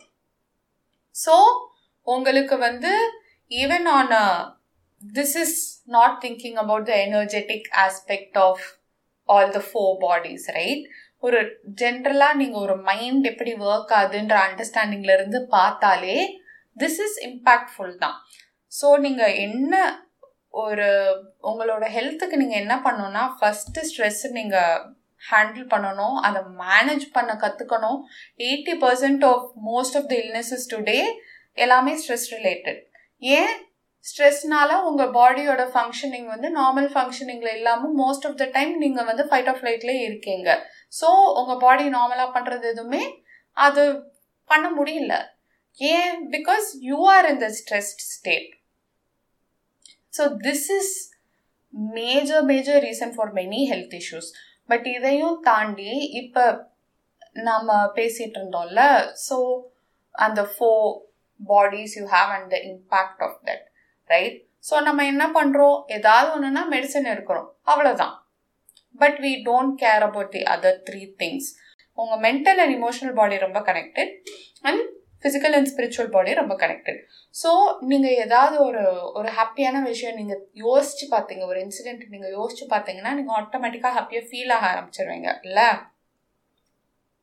ஸோ 1.15 1.35
உங்களுக்கு 2.07 2.57
வந்து 2.69 2.93
even 3.51 3.89
on 3.97 4.15
this 5.03 5.37
is 5.45 5.59
not 5.97 6.17
thinking 6.25 6.59
about 6.65 6.89
the 6.91 6.95
energetic 7.07 7.67
aspect 7.85 8.39
of 8.47 8.65
all 9.29 9.53
the 9.57 9.61
four 9.69 9.95
bodies 10.05 10.47
right 10.57 10.85
ஒரு 11.25 11.41
ஜென்ரலாக 11.83 12.39
நீங்கள் 12.41 12.65
ஒரு 12.67 12.77
மைண்ட் 12.89 13.29
எப்படி 13.33 13.53
ஒர்க் 13.69 13.93
ஆகுதுன்ற 13.99 14.37
அண்டர்ஸ்டாண்டிங்லேருந்து 14.47 15.41
பார்த்தாலே 15.57 16.17
திஸ் 16.77 16.99
இஸ் 17.07 17.19
இம்பேக்ட்ஃபுல் 17.29 17.95
தான். 18.05 18.17
ஸோ 18.73 18.89
நீங்கள் 19.05 19.37
என்ன 19.47 19.75
ஒரு 20.65 20.89
உங்களோட 21.51 21.85
ஹெல்த்துக்கு 21.97 22.41
நீங்கள் 22.43 22.63
என்ன 22.65 22.75
பண்ணணும்னா 22.87 23.25
ஃபஸ்ட்டு 23.39 23.87
ஸ்ட்ரெஸ் 23.91 24.25
நீங்கள் 24.39 24.83
ஹேண்டில் 25.23 25.67
பண்ணணும் 25.75 26.17
அதை 26.27 26.41
மேனேஜ் 26.65 27.05
பண்ண 27.17 27.33
கற்றுக்கணும் 27.45 28.01
eighty 28.49 28.75
percent 28.83 29.25
of 29.33 29.47
most 29.69 29.97
of 30.01 30.09
the 30.11 30.17
illnesses 30.23 30.67
today 30.73 30.99
எல்லாமே 31.65 31.93
ஸ்ட்ரெஸ் 32.01 32.29
ரிலேட்டட் 32.37 32.81
ஏன்? 33.23 33.55
ஸ்ட்ரெஸ்னால 34.05 34.71
உங்கள் 34.89 35.13
பாடியோட 35.17 35.63
ஃபங்க்ஷனிங் 35.75 36.27
வந்து 36.33 36.49
நார்மல் 36.59 36.89
ஃபங்க்ஷனிங்கில் 36.95 37.55
இல்லாமல் 37.59 37.95
மோஸ்ட் 38.01 38.27
ஆஃப் 38.29 38.39
த 38.41 38.47
டைம் 38.57 38.73
நீங்கள் 38.83 39.09
வந்து 39.11 39.25
ஃபைட் 39.29 39.49
ஆஃப் 39.53 39.61
ஃப்ளைட்லேயே 39.61 40.03
இருக்கீங்க. 40.09 40.49
ஸோ 40.95 41.09
உங்கள் 41.41 41.63
பாடி 41.63 41.85
நார்மலாக 41.97 42.35
பண்ணுறது 42.37 42.67
எதுவுமே 42.73 43.03
அது 43.57 43.83
பண்ண 44.51 44.67
முடியல. 44.71 45.15
ஏன்? 45.81 46.17
Because 46.35 46.67
you 46.89 46.99
are 47.15 47.27
in 47.31 47.41
the 47.45 47.49
stressed 47.59 48.03
state 48.11 48.51
so 50.13 50.25
this 50.43 50.69
is 50.79 50.93
major 51.99 52.45
major 52.45 52.81
reason 52.85 53.15
for 53.17 53.33
many 53.33 53.61
health 53.71 53.97
issues 54.01 54.29
but 54.69 54.87
இதையும் 54.87 55.39
தாண்டி 55.43 55.93
இப்போ 56.21 56.45
நம்ம 57.41 57.69
பேசிகிட்டு 57.97 58.39
இருந்தோம்ல 58.39 58.83
ஸோ 59.27 59.37
அந்த 60.15 60.43
four 60.53 60.71
bodies 61.41 61.95
you 61.99 62.05
have 62.13 62.31
and 62.37 62.51
the 62.51 62.59
impact 62.69 63.23
of 63.23 63.39
that 63.49 63.65
right 64.11 64.37
so 64.65 64.75
நம்ம 64.83 65.05
என்ன 65.05 65.25
பண்ணுறோம் 65.31 65.79
ஏதாவது 65.89 66.29
ஒன்றுனா 66.35 66.63
மெடிசன் 66.75 67.11
எடுக்கிறோம். 67.13 67.49
அவ்வளோதான் 67.65 68.15
but 69.01 69.19
we 69.21 69.33
don't 69.45 69.77
care 69.81 70.03
about 70.03 70.33
the 70.33 70.43
other 70.55 70.81
three 70.89 71.03
things 71.19 71.49
உங்கள் 71.99 72.21
மென்டல் 72.21 72.61
அண்ட் 72.61 72.75
இமோஷனல் 72.77 73.13
பாடி 73.13 73.39
ரொம்ப 73.39 73.61
connected 73.61 74.13
and 74.63 74.83
physical 75.25 75.55
and 75.55 75.69
spiritual 75.69 76.11
body 76.11 76.33
ரொம்ப 76.35 76.55
கனெக்டட் 76.55 76.99
ஸோ 77.35 77.51
நீங்கள் 77.83 78.17
ஏதாவது 78.17 78.57
ஒரு 78.65 78.83
ஒரு 79.13 79.29
ஹாப்பியான 79.37 79.83
விஷயம் 79.85 80.17
நீங்கள் 80.17 80.43
யோசிச்சு 80.65 81.07
பார்த்தீங்க 81.11 81.45
ஒரு 81.47 81.61
இன்சிடென்ட் 81.61 82.05
நீங்கள் 82.09 82.35
யோசிச்சு 82.35 82.67
பார்த்தீங்கன்னா 82.71 83.13
நீங்கள் 83.15 83.37
ஆட்டோமேட்டிக்காக 83.37 83.95
ஹாப்பியாக 83.95 84.29
ஃபீல் 84.31 84.53
ஆக 84.53 84.67
ஆரம்பிச்சிருவீங்க 84.73 85.31
இல்லை? 85.43 85.69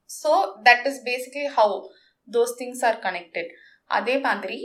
So 0.09 0.31
that 0.63 0.87
is 0.87 1.01
basically 1.05 1.45
how 1.57 1.75
those 2.27 2.55
things 2.57 2.83
are 2.85 2.99
connected 2.99 3.51
அதே 3.89 4.17
மாதிரி 4.19 4.59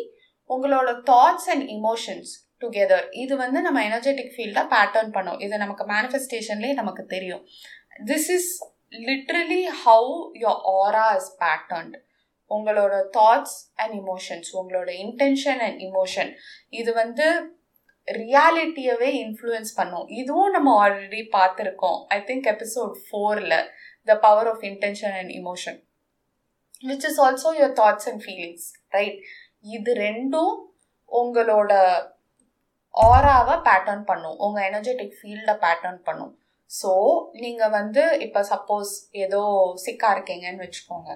உங்களோட 0.51 0.91
தாட்ஸ் 1.07 1.49
அண்ட் 1.49 1.67
இமோஷன்ஸ் 1.71 2.33
டுகெதர் 2.63 3.07
இது 3.23 3.35
வந்து 3.43 3.61
நம்ம 3.67 3.79
எனர்ஜெட்டிக் 3.89 4.33
ஃபீல்டாக 4.35 4.67
பேட்டர்ன் 4.75 5.13
பண்ணோம். 5.17 5.39
இது 5.47 5.55
நமக்கு 5.65 5.85
மேனிஃபெஸ்டேஷன்லேயே 5.95 6.75
நமக்கு 6.81 7.05
தெரியும். 7.15 7.43
This 8.11 8.29
is 8.37 8.51
literally 9.09 9.63
how 9.85 10.15
your 10.45 10.63
aura 10.81 11.07
is 11.21 11.31
patterned 11.43 11.97
உங்களோட 12.51 12.95
தாட்ஸ் 13.17 13.57
அண்ட் 13.83 13.95
இமோஷன்ஸ் 14.01 14.51
உங்களோட 14.59 14.91
இன்டென்ஷன் 15.05 15.61
அண்ட் 15.67 15.81
இமோஷன் 15.89 16.31
இது 16.81 16.91
வந்து 17.03 17.27
ரியாலிட்டியவே 18.09 19.09
இன்ஃப்ளூயன்ஸ் 19.23 19.73
பண்ணும். 19.79 20.07
இதுவும் 20.21 20.53
நம்ம 20.57 20.75
ஆல்ரெடி 20.83 21.23
பார்த்துருக்கோம். 21.39 21.99
ஐ 22.17 22.19
திங்க் 22.29 22.47
எபிசோட் 22.53 22.93
ஃபோரில் 23.07 23.57
the 24.09 24.19
power 24.27 24.51
of 24.53 24.63
intention 24.71 25.17
and 25.21 25.33
emotion 25.41 25.79
which 26.91 27.07
is 27.09 27.21
also 27.27 27.51
your 27.59 27.75
thoughts 27.83 28.09
and 28.11 28.23
feelings 28.27 28.69
right 28.97 29.19
இது 29.77 29.93
ரெண்டும் 30.07 30.55
உங்களோட 31.21 31.73
ஆராவை 32.97 33.55
பேட்டர்ன் 33.69 34.05
பண்ணும். 34.11 34.37
உங்கள் 34.47 34.67
எனர்ஜெட்டிக் 34.71 35.17
ஃபீல்டை 35.19 35.55
பேட்டர்ன் 35.65 36.01
பண்ணும். 36.09 36.35
ஸோ 36.71 36.91
நீங்கள் 37.45 37.75
வந்து 37.79 38.03
இப்போ 38.27 38.41
சப்போஸ் 38.53 38.93
ஏதோ 39.25 39.41
சிக்காக 39.85 40.15
இருக்கீங்கன்னு 40.15 40.65
வச்சுக்கோங்க. 40.65 41.11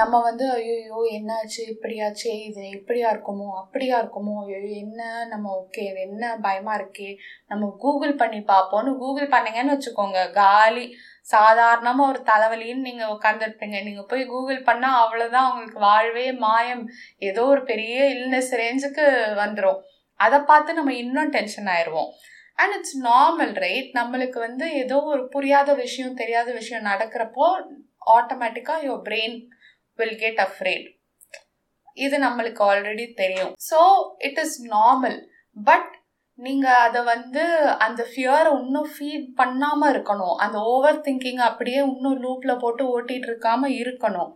நம்ம 0.00 0.14
வந்து 0.26 0.44
ஐயோ 0.56 0.98
என்னாச்சு? 1.16 1.62
இப்படியாச்சு 1.72 2.28
இது 2.48 2.62
இப்படியா 2.76 3.08
இருக்குமோ? 3.14 3.48
அப்படியா 3.62 3.96
இருக்குமோ? 4.02 4.34
ஐயோ 4.44 4.60
என்ன? 4.82 5.00
நம்ம 5.32 5.46
ஓகே 5.60 5.82
இது 5.88 6.00
என்ன 6.08 6.24
பயமாக 6.46 6.78
இருக்கே? 6.80 7.10
நம்ம 7.50 7.68
கூகுள் 7.82 8.14
பண்ணி 8.22 8.40
பார்ப்போம்னு 8.52 8.92
கூகுள் 9.02 9.32
பண்ணீங்கன்னு 9.34 9.74
வச்சுக்கோங்க. 9.74 10.20
காலி 10.40 10.86
சாதாரணமாக 11.34 12.10
ஒரு 12.12 12.22
தலைவலின்னு 12.30 12.86
நீங்கள் 12.88 13.12
உட்காந்துருப்பீங்க 13.16 13.78
நீங்கள் 13.88 14.08
போய் 14.12 14.24
கூகுள் 14.34 14.60
பண்ணால் 14.70 15.00
அவ்வளோதான் 15.02 15.48
உங்களுக்கு 15.50 15.80
வாழ்வே 15.88 16.26
மாயம். 16.46 16.84
ஏதோ 17.30 17.44
ஒரு 17.54 17.64
பெரிய 17.72 17.96
இல்னஸ் 18.16 18.52
ரேஞ்சுக்கு 18.62 19.06
வந்துடும் 19.42 19.80
அதை 20.24 20.38
பார்த்து 20.50 20.78
நம்ம 20.78 20.94
இன்னும் 21.02 21.32
டென்ஷன் 21.36 21.70
ஆயிடுவோம் 21.74 22.10
அண்ட் 22.58 22.74
இட்ஸ் 22.78 22.96
நார்மல் 23.10 23.54
ரைட் 23.64 23.90
நம்மளுக்கு 24.00 24.38
வந்து 24.46 24.66
ஏதோ 24.82 24.96
ஒரு 25.12 25.22
புரியாத 25.34 25.74
விஷயம் 25.84 26.18
தெரியாத 26.22 26.48
விஷயம் 26.60 26.88
நடக்கிறப்போ 26.90 27.46
ஆட்டோமேட்டிக்காக 28.16 28.84
your 28.88 29.06
brain 29.08 29.36
will 29.98 30.18
get 30.24 30.42
afraid 30.46 30.86
இது 31.96 32.16
நம்மளுக்கு 32.26 32.62
ஆல்ரெடி 32.68 33.06
தெரியும். 33.22 33.52
So 33.70 33.80
it 34.28 34.40
is 34.44 34.58
normal 34.74 35.18
but 35.56 35.90
நீங்கள் 36.38 36.80
அதை 36.84 37.00
வந்து 37.10 37.42
அந்த 37.86 38.02
ஃபியரை 38.10 38.52
இன்னும் 38.60 38.88
ஃபீட் 38.94 39.26
பண்ணாமல் 39.40 39.90
இருக்கணும். 39.94 40.36
அந்த 40.44 40.58
ஓவர் 40.72 41.02
திங்கிங் 41.06 41.42
அப்படியே 41.48 41.80
இன்னும் 41.90 42.20
லூப்பில் 42.24 42.60
போட்டு 42.62 42.84
ஓட்டிகிட்டு 42.94 43.28
இருக்காமல் 43.30 43.74
இருக்கணும். 43.82 44.30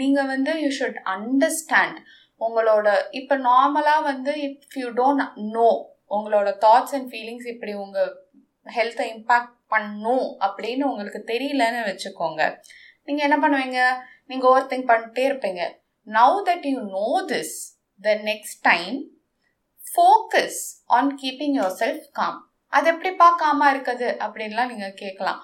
நீங்கள் 0.00 0.30
வந்து 0.32 0.52
யூ 0.62 0.70
ஷுட் 0.78 1.00
அண்டர்ஸ்டாண்ட் 1.14 1.98
உங்களோட 2.44 2.88
இப்போ 3.20 3.34
நார்மலாக 3.48 4.06
வந்து 4.10 4.32
இஃப் 4.46 4.76
யூ 4.82 4.88
டோன்ட் 5.00 5.24
நோ 5.56 5.70
உங்களோட 6.16 6.48
தாட்ஸ் 6.64 6.94
அண்ட் 6.96 7.10
ஃபீலிங்ஸ் 7.12 7.48
இப்படி 7.52 7.74
உங்கள் 7.84 8.10
ஹெல்த்தை 8.76 9.06
இம்பேக்ட் 9.14 9.54
பண்ணும் 9.74 10.26
அப்படின்னு 10.46 10.84
உங்களுக்கு 10.90 11.20
தெரியலன்னு 11.30 11.80
வச்சுக்கோங்க. 11.90 12.42
நீங்கள் 13.08 13.26
என்ன 13.28 13.36
பண்ணுவீங்க? 13.44 13.80
நீங்கள் 14.30 14.50
ஓவர் 14.50 14.68
திங்க் 14.72 14.90
பண்ணிட்டே 14.90 15.24
இருப்பீங்க. 15.30 15.62
Now 16.06 16.36
that 16.48 16.66
you 16.72 16.78
know 16.98 17.08
this 17.32 17.56
the 18.00 18.14
next 18.30 18.60
time 18.70 18.96
focus 19.80 20.60
on 20.96 21.10
keeping 21.22 21.56
yourself 21.82 22.06
calm 22.18 22.38
அது 22.72 22.86
எப்படிப்பா 22.92 23.24
பார்க்காம 23.24 23.66
இருக்குது 23.72 24.08
அப்படின்லாம் 24.24 24.70
நீங்கள் 24.72 24.98
கேட்கலாம். 25.00 25.40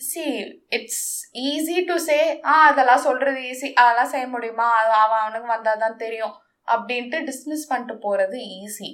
See 0.00 0.24
it's 0.68 1.04
easy 1.48 1.76
to 1.84 1.96
say 1.98 2.18
ah 2.44 2.54
அதெல்லாம் 2.66 3.04
சொல்கிறது 3.06 3.40
ஈஸி 3.50 3.68
அதெல்லாம் 3.74 4.12
செய்ய 4.12 4.26
முடியுமா? 4.26 4.66
அது 4.80 4.92
அவன் 5.04 5.22
அவனுக்கு 5.22 5.46
வந்தால் 5.46 5.78
தான் 5.78 5.96
தெரியும். 5.96 6.34
அப்படின்ட்டு 6.68 7.18
டிஸ்மிஸ் 7.24 7.68
பண்ணிட்டு 7.68 7.94
போகிறது 7.98 8.36
easy 8.58 8.90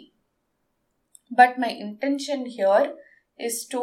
but 1.30 1.56
my 1.56 1.70
intention 1.76 2.44
here 2.56 2.88
is 3.38 3.62
to 3.68 3.82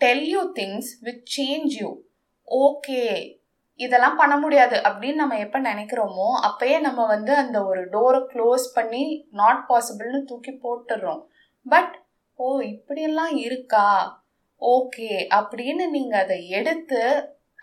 tell 0.00 0.26
you 0.26 0.42
things 0.54 0.90
with 1.00 1.24
change 1.36 1.74
you 1.80 1.90
okay 2.48 3.02
இதெல்லாம் 3.80 4.16
பண்ண 4.16 4.34
முடியாது 4.36 4.76
அப்படின்னு 4.88 5.14
நம்ம 5.14 5.38
எப்போ 5.38 5.58
நினைக்கிறோமோ 5.60 6.28
அப்பயே 6.48 6.76
நம்ம 6.80 7.06
வந்து 7.06 7.32
அந்த 7.34 7.58
ஒரு 7.64 7.82
டோரை 7.90 8.20
க்ளோஸ் 8.32 8.66
பண்ணி 8.74 9.04
நாட் 9.32 9.62
பாசிபிள்னு 9.70 10.20
தூக்கி 10.24 10.52
போட்டுடுறோம் 10.64 11.22
பட் 11.66 11.94
ஓ 12.38 12.46
இப்படியெல்லாம் 12.72 13.34
இருக்கா? 13.36 13.86
ஓகே 14.62 15.08
அப்படின்னு 15.38 15.84
நீங்கள் 15.96 16.22
அதை 16.24 16.38
எடுத்து 16.58 17.00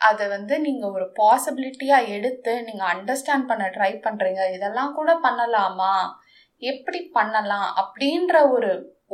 அதை 0.01 0.25
வந்து 0.27 0.55
நீங்கள் 0.59 0.93
ஒரு 0.95 1.05
பாசிபிலிட்டியாக 1.19 2.11
எடுத்து 2.17 2.53
நீங்கள் 2.67 2.91
அண்டர்ஸ்டாண்ட் 2.93 3.49
பண்ண 3.49 3.65
ட்ரை 3.75 3.91
பண்ணுறீங்க 4.05 4.41
இதெல்லாம் 4.55 4.93
கூட 4.93 5.11
பண்ணலாமா? 5.25 5.93
எப்படி 6.61 6.99
பண்ணலாம்? 7.17 7.69
அப்படின்ற 7.81 8.35
ஒரு 8.55 8.71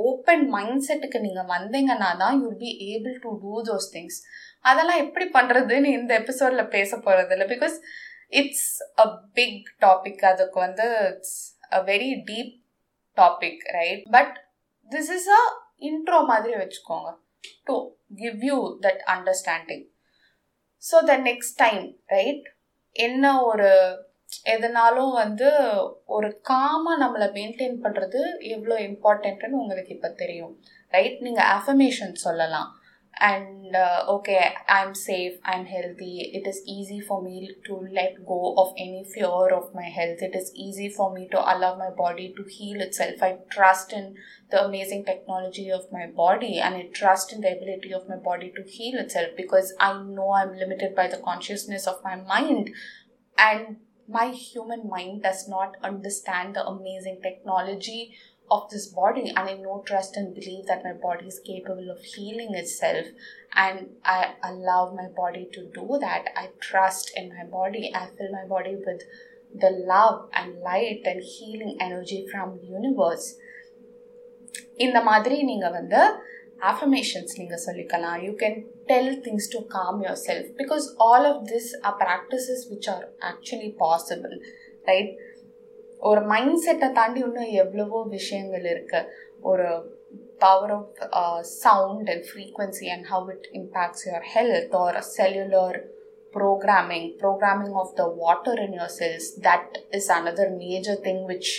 ஓப்பன் 0.08 0.46
மைண்ட் 0.50 0.86
செட்டுக்கு 0.88 1.20
நீங்கள் 1.20 1.52
வந்தீங்கன்னா 1.54 2.10
தான் 2.24 2.36
you 2.44 2.50
be 2.64 2.72
able 2.92 3.16
to 3.24 3.30
do 3.44 3.54
those 3.70 3.90
things 3.96 4.20
அதெல்லாம் 4.66 5.02
எப்படி 5.06 5.26
பண்ணுறதுன்னு 5.38 5.92
இந்த 6.00 6.12
எபிசோடில் 6.22 6.72
பேச 6.76 6.92
போகிறது 6.98 7.34
இல்லை 7.36 7.48
because 7.54 7.78
it's 8.34 8.70
a 9.04 9.08
big 9.34 9.68
topic 9.86 10.26
அதுக்கு 10.32 10.60
வந்து 10.60 10.88
it's 11.10 11.38
a 11.74 11.82
very 11.84 12.12
deep 12.30 12.52
topic 13.18 13.64
right 13.78 14.04
but 14.18 14.36
this 14.92 15.12
is 15.18 15.30
a 15.40 15.44
intro 15.90 16.20
மாதிரி 16.26 16.54
வச்சுக்கோங்க. 16.62 17.10
To 17.68 17.78
give 18.20 18.44
you 18.50 18.58
that 18.84 19.02
understanding 19.14 19.86
so 20.84 20.98
the 21.10 21.14
next 21.30 21.58
time 21.64 21.86
right 22.16 22.46
என்ன 22.96 23.26
ஒரு 23.50 23.70
எதனாலும் 24.54 25.12
வந்து 25.22 25.50
ஒரு 26.16 26.30
காமாக 26.50 27.02
நம்மளை 27.04 27.28
மெயின்டைன் 27.38 27.78
பண்ணுறது 27.84 28.22
எவ்வளோ 28.56 28.76
இம்பார்ட்டன்ட்டுன்னு 28.88 29.60
உங்களுக்கு 29.62 29.96
இப்போ 29.96 30.10
தெரியும். 30.22 30.54
ரைட் 30.94 31.20
நீங்கள் 31.26 31.50
அஃபமேஷன் 31.58 32.16
சொல்லலாம். 32.26 32.70
And 33.20 33.76
uh, 33.76 34.06
okay 34.08 34.54
i'm 34.68 34.94
safe 34.94 35.34
i'm 35.44 35.66
healthy. 35.66 36.32
It 36.34 36.48
is 36.48 36.62
easy 36.66 37.00
for 37.00 37.22
me 37.22 37.56
to 37.66 37.76
let 37.92 38.26
go 38.26 38.56
of 38.58 38.74
any 38.78 39.04
fear 39.14 39.26
of 39.28 39.74
my 39.74 39.84
health. 39.84 40.22
It 40.22 40.36
is 40.36 40.52
easy 40.56 40.90
for 40.90 41.14
me 41.14 41.28
to 41.32 41.40
allow 41.40 41.76
my 41.78 41.90
body 41.90 42.34
to 42.38 42.44
heal 42.44 42.82
itself. 42.82 43.22
I 43.22 43.38
trust 43.50 43.94
in 43.94 44.16
the 44.52 44.64
amazing 44.64 45.06
technology 45.06 45.72
of 45.72 45.92
my 45.92 46.08
body 46.08 46.60
and 46.60 46.76
i 46.76 46.84
trust 46.94 47.34
in 47.34 47.42
the 47.42 47.52
ability 47.52 47.94
of 47.94 48.08
my 48.08 48.16
body 48.16 48.52
to 48.56 48.64
heal 48.64 48.98
itself 48.98 49.28
because 49.36 49.74
i 49.80 49.92
know 50.04 50.32
i'm 50.32 50.56
limited 50.56 50.96
by 50.96 51.08
the 51.08 51.18
consciousness 51.18 51.88
of 51.88 52.04
my 52.04 52.16
mind. 52.16 52.70
And 53.38 53.78
my 54.08 54.28
human 54.28 54.88
mind 54.88 55.24
does 55.24 55.48
not 55.48 55.76
understand 55.84 56.56
the 56.56 56.66
amazing 56.66 57.20
technology 57.22 58.16
of 58.51 58.63
this 58.71 58.87
body 58.99 59.25
and 59.29 59.51
i 59.51 59.55
know 59.57 59.77
trust 59.87 60.17
and 60.17 60.35
believe 60.35 60.65
that 60.67 60.83
my 60.85 60.93
body 61.05 61.27
is 61.27 61.39
capable 61.47 61.91
of 61.91 62.01
healing 62.15 62.55
itself 62.55 63.07
and 63.57 63.79
i 64.15 64.19
allow 64.45 64.81
my 65.01 65.07
body 65.17 65.45
to 65.53 65.63
do 65.79 65.87
that 66.01 66.29
i 66.37 66.49
trust 66.61 67.13
in 67.17 67.29
my 67.37 67.45
body 67.59 67.85
i 67.95 68.07
fill 68.19 68.33
my 68.33 68.45
body 68.47 68.75
with 68.89 69.03
the 69.55 69.71
love 69.95 70.19
and 70.35 70.61
light 70.63 71.01
and 71.05 71.23
healing 71.33 71.73
energy 71.81 72.21
from 72.33 72.59
the 72.59 72.69
universe 72.81 73.27
இந்த 74.85 74.99
மாதிரி 75.09 75.37
நீங்கள் 75.51 75.75
வந்து 75.79 76.01
affirmations 76.71 77.31
நீங்கள் 77.41 77.63
சொல்லிக்கலாம் 77.67 78.19
you 78.27 78.33
can 78.43 78.57
tell 78.91 79.13
things 79.27 79.49
to 79.55 79.61
calm 79.77 79.99
yourself 80.29 80.51
because 80.61 80.85
all 81.07 81.27
of 81.31 81.41
this 81.53 81.71
are 81.89 81.97
practices 82.03 82.65
which 82.73 82.89
are 82.95 83.05
actually 83.31 83.71
possible 83.83 84.35
right 84.91 85.13
ஒரு 86.00 86.22
mind 86.22 86.58
செட்டை 86.58 86.92
தாண்டி 86.92 87.20
இன்னும் 87.20 87.44
எவ்வளவோ 87.44 88.06
விஷயங்கள் 88.10 88.66
இருக்கு. 88.66 89.12
ஒரு 89.42 89.96
power 90.38 90.72
of 90.72 91.42
sound 91.42 92.10
and 92.10 92.24
frequency 92.24 92.88
and 92.90 93.06
how 93.12 93.30
it 93.30 93.50
impacts 93.52 94.08
your 94.08 94.24
health 94.36 94.76
or 94.76 95.02
cellular 95.02 95.96
programming 96.34 97.06
programming 97.18 97.74
of 97.74 97.90
the 97.98 98.04
water 98.04 98.66
in 98.66 98.74
your 98.74 98.90
cells 99.00 99.26
that 99.42 99.78
is 99.92 100.08
another 100.08 100.48
major 100.50 100.96
thing 101.02 101.20
which 101.28 101.50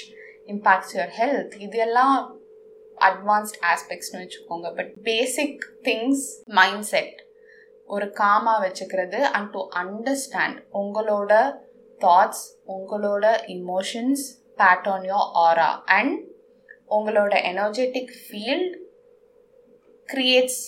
impacts 0.47 0.93
your 0.93 1.09
health. 1.21 1.59
இதெல்லாம் 1.59 2.41
advanced 2.99 3.59
ஆஸ்பெக்ட்ஸ்னு 3.61 4.19
வச்சுக்கோங்க. 4.19 4.75
But 4.77 5.03
basic 5.03 5.73
things 5.83 6.45
mind 6.45 6.83
set 6.83 7.27
ஒரு 7.87 8.07
காமாக 8.07 8.61
வச்சுக்கிறது 8.61 9.21
and 9.21 9.51
to 9.51 9.69
understand 9.71 10.65
உங்களோட 10.73 11.59
thoughts 12.01 12.45
உங்களோட 12.75 13.25
emotions 13.57 14.25
pattern 14.61 15.07
your 15.11 15.29
aura 15.47 15.71
and 15.99 16.17
உங்களோட 16.89 17.35
energetic 17.53 18.13
field 18.23 18.77
creates 20.09 20.63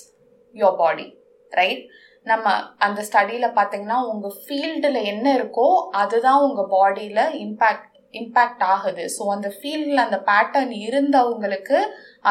your 0.55 0.77
body 0.77 1.07
right 1.53 1.83
நம்ம 2.27 2.47
அந்த 2.77 3.01
ஸ்டடியில் 3.03 3.55
பார்த்தீங்கன்னா 3.59 3.99
உங்கள் 4.09 4.37
ஃபீல்டில் 4.43 4.99
என்ன 5.03 5.27
இருக்கோ 5.39 5.69
அதுதான் 5.91 6.43
உங்கள் 6.47 6.71
பாடியில் 6.71 7.23
இம்பேக்ட் 7.45 7.87
இம்பேக்ட் 8.15 8.65
ஆகுது. 8.75 9.05
ஸோ 9.17 9.23
அந்த 9.35 9.49
ஃபீல்டில் 9.57 10.05
அந்த 10.05 10.19
பேட்டர்ன் 10.29 10.73
இருந்தவங்களுக்கு 10.87 11.79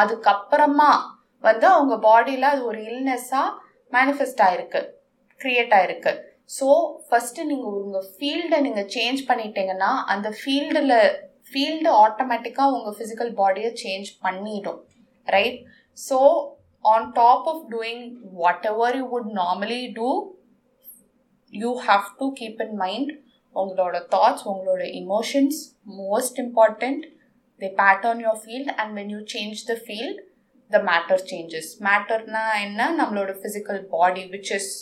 அதுக்கப்புறமா 0.00 0.90
வந்து 1.44 1.66
அவங்க 1.66 1.94
பாடியில் 2.08 2.50
அது 2.52 2.60
ஒரு 2.64 2.80
இல்னஸ்ஸாக 2.90 3.56
மேனிஃபெஸ்ட் 3.92 4.42
ஆயிருக்கு 4.46 4.80
க்ரியேட் 5.40 5.72
ஆயிருக்கு. 5.78 6.12
ஸோ 6.50 6.68
ஃபஸ்ட்டு 7.06 7.46
நீங்கள் 7.50 7.76
உங்கள் 7.80 8.06
ஃபீல்டை 8.12 8.58
நீங்கள் 8.60 8.88
சேஞ்ச் 8.94 9.20
பண்ணிட்டீங்கன்னா 9.28 9.90
அந்த 10.12 10.28
ஃபீல்டில் 10.38 10.94
ஃபீல்டு 11.48 11.90
ஆட்டோமேட்டிக்காக 12.02 12.74
உங்கள் 12.76 12.96
ஃபிசிக்கல் 12.96 13.32
பாடியை 13.38 13.70
சேஞ்ச் 13.82 14.10
பண்ணிடும் 14.24 14.80
right 15.28 15.58
so 15.98 16.18
on 16.84 17.08
top 17.16 17.46
of 17.52 17.64
doing 17.72 18.04
whatever 18.66 18.96
you 18.96 19.06
would 19.08 19.30
normally 19.40 19.80
do 19.96 20.08
you 21.52 21.70
have 21.86 22.06
to 22.20 22.28
keep 22.40 22.60
in 22.66 22.76
mind 22.76 23.12
உங்களோட 23.56 23.96
தாட்ஸ் 24.12 24.44
உங்களோட 24.50 24.82
emotions 25.00 25.58
most 26.00 26.38
important 26.44 27.04
they 27.60 27.70
pattern 27.80 28.22
your 28.26 28.40
field 28.42 28.72
and 28.76 28.94
when 28.98 29.12
you 29.14 29.20
change 29.32 29.62
the 29.66 29.76
field 29.84 30.20
the 30.70 30.78
matter 30.88 31.22
changes 31.30 31.70
மேட்டர்னா 31.86 32.44
என்ன? 32.60 32.80
நம்மளோட 33.00 33.32
physical 33.40 33.82
body 33.94 34.24
which 34.34 34.52
is 34.58 34.72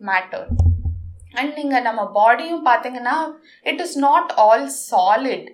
matter 0.00 0.46
and 1.34 1.52
நீங்கள் 1.54 1.86
நம்ம 1.88 2.02
பாடியும் 2.12 2.66
பார்த்தீங்கன்னா 2.66 3.16
it 3.66 3.80
is 3.80 3.96
not 3.98 4.32
all 4.38 4.66
solid 4.90 5.48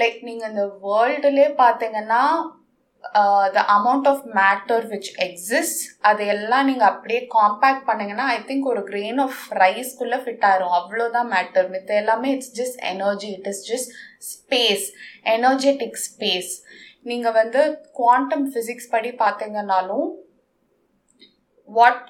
like 0.00 0.20
நீங்கள் 0.22 0.50
இந்த 0.50 0.64
வேர்ல்டுலே 0.84 1.48
பார்த்தீங்கன்னா 1.62 2.22
the 3.54 3.60
amount 3.74 4.06
of 4.10 4.22
matter 4.38 4.84
which 4.92 5.10
exist 5.26 5.82
அதையெல்லாம் 6.00 6.66
நீங்கள் 6.66 6.88
அப்படியே 6.88 7.20
காம்பேக்ட் 7.36 7.84
பண்ணிங்கன்னா 7.88 8.24
ஐ 8.32 8.38
திங்க் 8.48 8.66
ஒரு 8.66 8.82
கிரெயின் 8.88 9.20
ஆஃப் 9.26 9.38
ரைஸ்க்குள்ளே 9.62 10.18
ஃபிட் 10.24 10.46
ஆயிரும். 10.48 10.74
அவ்வளோதான் 10.80 11.30
மேட்டர் 11.34 11.68
மித்த 11.74 11.94
எல்லாமே 12.02 12.30
it's 12.36 12.52
just 12.60 12.80
energy 12.92 13.30
it 13.36 13.48
is 13.52 13.62
just 13.70 13.92
space 14.32 14.86
energetic 15.36 15.98
space 16.08 16.52
நீங்கள் 17.02 17.32
வந்து 17.32 17.62
குவாண்டம் 17.92 18.46
ஃபிசிக்ஸ் 18.52 18.92
படி 18.94 19.10
பார்த்தீங்கன்னாலும் 19.24 20.06
what 21.68 22.04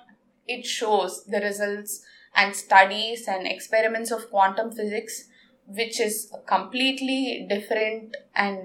it 0.48 0.68
shows 0.78 1.16
the 1.32 1.38
results 1.46 1.96
and 2.40 2.54
studies 2.62 3.26
and 3.34 3.46
experiments 3.54 4.14
of 4.16 4.26
quantum 4.30 4.72
physics 4.76 5.20
which 5.68 6.00
is 6.06 6.18
completely 6.50 7.20
different 7.52 8.12
and 8.44 8.64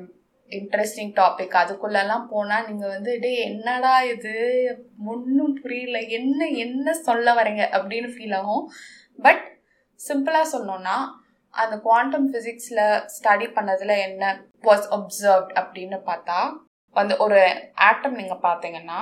interesting 0.51 1.11
topic 1.19 1.55
அதுக்குள்ளெல்லாம் 1.61 2.25
போனால் 2.29 2.67
நீங்கள் 2.67 2.89
வந்து 2.89 3.11
டே 3.21 3.31
என்னடா 3.41 3.93
இது? 4.13 4.33
ஒன்றும் 5.05 5.55
புரியல. 5.61 5.97
என்ன 6.17 6.47
என்ன 6.65 6.93
சொல்ல 7.07 7.33
வரீங்க? 7.33 7.63
அப்படின்னு 7.77 8.09
ஃபீல் 8.15 8.35
ஆகும். 8.35 8.65
பட் 9.19 9.45
சிம்பிளாக 9.99 10.51
சொன்னோன்னா 10.55 10.97
அந்த 11.53 11.75
குவாண்டம் 11.77 12.27
ஃபிசிக்ஸில் 12.33 12.83
ஸ்டடி 13.15 13.47
பண்ணதில் 13.55 13.95
என்ன 14.07 14.25
வாஸ் 14.61 14.87
அப்சர்வ்ட் 14.97 15.53
அப்படின்னு 15.61 15.97
பார்த்தா 16.05 16.39
வந்து 16.95 17.15
ஒரு 17.17 17.39
ஆட்டம் 17.87 18.15
நீங்கள் 18.15 18.43
பார்த்தீங்கன்னா 18.43 18.99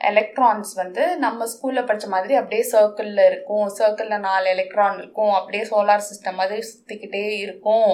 எலக்ட்ரான்ஸ் 0.00 0.72
வந்து 0.80 1.04
நம்ம 1.22 1.46
ஸ்கூலில் 1.52 1.86
படித்த 1.86 2.08
மாதிரி 2.14 2.34
அப்படியே 2.40 2.64
சர்க்கிளில் 2.72 3.22
இருக்கும். 3.28 3.66
சர்க்கிளில் 3.78 4.24
நாலு 4.26 4.46
எலக்ட்ரான் 4.54 4.98
இருக்கும். 5.00 5.32
அப்படியே 5.38 5.64
சோலார் 5.70 6.04
சிஸ்டம் 6.08 6.38
மாதிரி 6.40 6.62
சுற்றிக்கிட்டே 6.70 7.22
இருக்கும். 7.44 7.92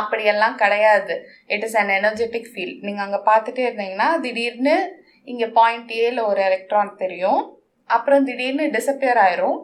அப்படியெல்லாம் 0.00 0.56
கிடையாது. 0.62 1.14
It 1.54 1.64
is 1.68 1.76
an 1.80 1.92
energetic 2.00 2.50
field 2.52 2.84
நீங்கள் 2.88 3.04
அங்கே 3.06 3.20
பார்த்துட்டே 3.30 3.64
இருந்தீங்கன்னா 3.68 4.08
திடீர்னு 4.26 4.76
இங்கே 5.32 5.48
பாயிண்ட் 5.58 5.90
ஏல 6.04 6.20
ஒரு 6.30 6.40
எலக்ட்ரான் 6.48 6.92
தெரியும். 7.02 7.42
அப்புறம் 7.96 8.26
திடீர்னு 8.28 8.66
டிசப்பியர் 8.76 9.20
ஆயிரும். 9.26 9.58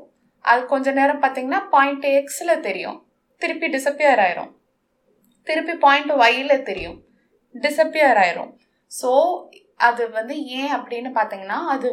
அது 0.50 0.60
கொஞ்ச 0.72 0.92
நேரம் 0.98 1.22
பார்த்தீங்கன்னா 1.22 1.60
பாயிண்ட் 1.74 2.06
எக்ஸில் 2.18 2.62
தெரியும். 2.66 2.98
திருப்பி 3.42 3.68
டிசப்பியர் 3.76 4.20
ஆயிரும். 4.24 4.50
திருப்பி 5.48 5.74
பாயிண்ட் 5.86 6.12
ஒய்ல 6.24 6.54
தெரியும். 6.70 6.98
டிசப்பியர் 7.54 8.18
ஆயிரும். 8.24 8.52
ஸோ 8.92 9.10
அது 9.80 10.02
வந்து 10.18 10.34
ஏன் 10.60 10.74
அப்படின்னு 10.76 11.10
பார்த்தீங்கன்னா 11.18 11.60
அது 11.74 11.88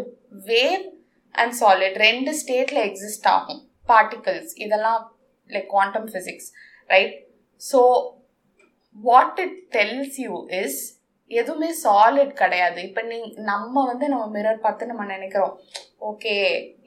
வேவ் 0.50 0.84
அண்ட் 1.36 1.56
சாலிட் 1.62 1.98
ரெண்டு 2.08 2.32
ஸ்டேட்ல 2.42 2.80
எக்ஸிஸ்ட் 2.90 3.30
ஆகும். 3.36 3.62
பார்ட்டிகல்ஸ் 3.92 4.52
இதெல்லாம் 4.66 5.02
like 5.50 5.70
quantum 5.76 6.10
physics 6.12 6.50
right 6.90 7.16
so 7.62 7.80
what 8.96 9.40
it 9.46 9.58
tells 9.78 10.18
you 10.26 10.34
is 10.62 10.82
எதுவுமே 11.32 11.70
சாலிட் 11.84 12.34
கிடையாது. 12.42 12.80
இப்போ 12.88 13.02
நீ 13.12 13.18
நம்ம 13.52 13.84
வந்து 13.90 14.06
நம்ம 14.14 14.26
மிரர் 14.36 14.64
பார்த்து 14.66 14.90
நம்ம 14.90 15.04
நினைக்கிறோம் 15.14 15.54
ஓகே 16.10 16.36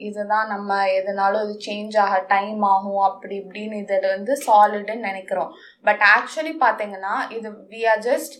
இதுதான் 0.07 0.47
நம்ம 0.53 0.77
எதுனாலும் 0.99 1.43
இது 1.45 1.55
சேஞ்ச் 1.67 1.95
ஆக 2.03 2.17
டைம் 2.33 2.61
ஆகும் 2.73 3.01
அப்படி 3.09 3.35
இப்படின்னு 3.43 3.81
இதை 3.83 3.97
வந்து 4.15 4.33
சாலிடுன்னு 4.45 5.07
நினைக்கிறோம். 5.09 5.51
பட் 5.87 6.03
ஆக்சுவலி 6.15 6.53
பார்த்தீங்கன்னா 6.65 7.15
இது 7.37 7.49
we 7.73 7.81
are 7.93 8.03
just 8.09 8.35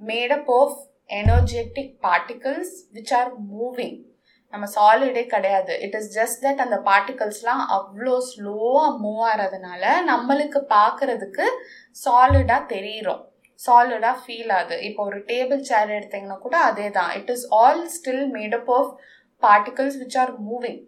made up 0.00 0.50
of 0.60 0.78
energetic 1.10 1.94
particles 2.06 2.74
which 2.94 3.14
are 3.20 3.30
moving 3.52 3.98
நம்ம 4.52 4.66
சாலிடே 4.74 5.22
கிடையாது. 5.32 5.72
இட் 5.84 5.96
இஸ் 5.98 6.10
ஜஸ்ட் 6.18 6.42
தட் 6.44 6.62
அந்த 6.64 6.76
பார்ட்டிகல்ஸ்லாம் 6.88 7.62
அவ்வளோ 7.76 8.14
ஸ்லோவாக 8.28 8.90
மூவ் 9.02 9.22
ஆகிறதுனால 9.30 9.82
நம்மளுக்கு 10.10 10.60
பார்க்குறதுக்கு 10.76 11.46
சாலிடாக 12.04 12.70
தெரியிறோம். 12.74 13.22
சாலிடாக 13.60 14.16
ஃபீல் 14.22 14.52
ஆகுது. 14.58 14.76
இப்போ 14.88 15.02
ஒரு 15.10 15.18
டேபிள் 15.30 15.62
சேர் 15.70 15.96
எடுத்தீங்கன்னா 15.98 16.38
கூட 16.46 16.56
அதே 16.70 16.86
தான் 16.98 17.10
it 17.18 17.32
is 17.34 17.46
all 17.60 17.82
still 17.96 18.26
made up 18.36 18.70
of 18.78 18.92
particles 19.42 19.98
which 20.02 20.18
are 20.22 20.32
moving 20.48 20.80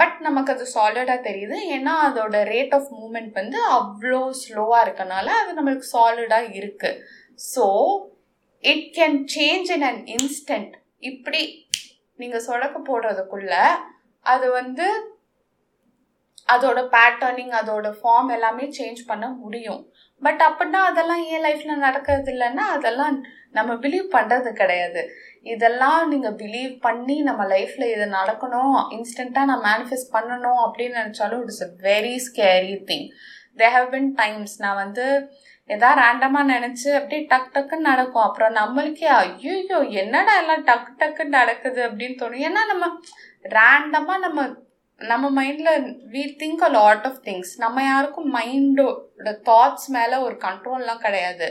but 0.00 0.16
நமக்கு 0.26 0.52
அது 0.54 0.64
சாலிடாக 0.76 1.20
தெரியுது. 1.28 1.56
ஏன்னா 1.76 1.94
அதோட 2.06 2.36
ரேட் 2.52 2.74
ஆஃப் 2.78 2.90
மூமெண்ட் 3.00 3.32
வந்து 3.40 3.58
அவ்வளோ 3.78 4.20
ஸ்லோவாக 4.42 4.84
இருக்கனால 4.86 5.28
அது 5.40 5.56
நம்மளுக்கு 5.58 5.88
சாலிடாக 5.94 6.52
இருக்குது 6.60 7.00
so 7.52 7.64
it 8.64 8.86
can 8.96 9.18
change 9.34 9.70
in 9.76 9.86
an 9.90 10.02
instant 10.16 10.74
இப்படி 11.10 11.42
நீங்கள் 12.18 12.46
சொடக்கு 12.46 12.80
போடுறதுக்குள்ள 12.82 13.54
அது 14.26 14.46
வந்து 14.50 14.86
அதோட 16.48 16.80
பேட்டர்னிங் 16.92 17.54
அதோட 17.60 17.86
ஃபார்ம் 17.98 18.28
எல்லாமே 18.34 18.64
சேஞ்ச் 18.76 19.00
பண்ண 19.06 19.26
முடியும். 19.42 19.80
பட் 20.22 20.42
அப்படின்னா 20.48 20.80
அதெல்லாம் 20.90 21.22
ஏன் 21.32 21.44
லைஃப்பில் 21.46 21.84
நடக்கிறது 21.86 22.30
இல்லைன்னா 22.34 22.64
அதெல்லாம் 22.76 23.16
நம்ம 23.50 23.72
பிலீவ் 23.84 24.06
பண்ணுறது 24.14 24.50
கிடையாது. 24.52 25.02
இதெல்லாம் 25.46 26.02
நீங்கள் 26.12 26.36
பிலீவ் 26.42 26.72
பண்ணி 26.86 27.16
நம்ம 27.22 27.42
லைஃப்பில் 27.54 27.92
இது 27.94 28.06
நடக்கணும் 28.18 28.76
இன்ஸ்டண்ட்டாக 28.96 29.48
நான் 29.50 29.66
மேனிஃபெஸ்ட் 29.70 30.14
பண்ணணும் 30.16 30.62
அப்படின்னு 30.66 31.00
நினச்சாலும் 31.02 31.42
it's 31.44 31.64
a 31.68 31.70
very 31.88 32.14
scary 32.28 32.76
thing 32.90 33.06
they 33.58 33.68
have 33.76 33.90
been 33.90 34.10
times 34.22 34.56
நான் 34.64 34.80
வந்து 34.84 35.06
ஏதாவது 35.70 36.00
ரேண்டமாக 36.02 36.50
நினச்சி 36.54 36.88
அப்படியே 36.98 37.22
டக் 37.32 37.54
டக்குன்னு 37.54 37.88
நடக்கும். 37.90 38.26
அப்புறம் 38.26 38.52
நம்மளுக்கே 38.60 39.08
ஐயோ 39.22 39.78
என்னடா 40.02 40.34
எல்லாம் 40.42 40.64
டக்கு 40.68 40.92
டக்குன்னு 41.02 41.36
நடக்குது 41.40 41.80
அப்படின்னு 41.88 42.20
தோணும். 42.20 42.44
ஏன்னா 42.48 42.62
நம்ம 42.72 42.86
ரேண்டமாக 43.58 44.20
நம்ம 44.26 44.46
நம்ம 45.00 45.26
மைண்டில் 45.38 45.88
we 46.12 46.22
think 46.42 46.62
a 46.66 46.70
lot 46.76 47.06
of 47.08 47.18
things 47.26 47.50
நம்ம 47.64 47.82
யாருக்கும் 47.90 48.28
மைண்டோட 48.36 49.32
தாட்ஸ் 49.48 49.88
மேலே 49.96 50.16
ஒரு 50.26 50.36
கண்ட்ரோல்லாம் 50.46 51.02
கிடையாது. 51.06 51.48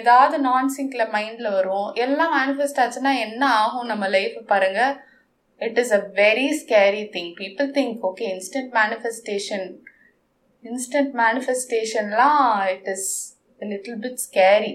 ஏதாவது 0.00 0.36
நான் 0.48 0.72
சிங்கில் 0.76 1.12
மைண்டில் 1.14 1.54
வரும். 1.58 1.88
எல்லாம் 2.04 2.34
மேனிஃபெஸ்ட் 2.38 2.80
ஆச்சுன்னா 2.82 3.12
என்ன 3.26 3.42
ஆகும் 3.60 3.90
நம்ம 3.92 4.08
லைஃப் 4.16 4.36
பாருங்க. 4.52 4.80
It 5.60 5.80
is 5.82 5.94
a 5.98 6.02
very 6.20 6.48
scary 6.62 7.02
thing 7.16 7.32
people 7.40 7.68
think 7.78 8.04
okay 8.08 8.26
instant 8.34 8.72
manifestation 8.80 9.66
instant 10.64 11.12
மேனிஃபெஸ்டேஷன்லாம் 11.22 12.40
it 12.72 12.88
is 12.94 13.10
little 13.62 14.00
bit 14.04 14.22
scary 14.26 14.72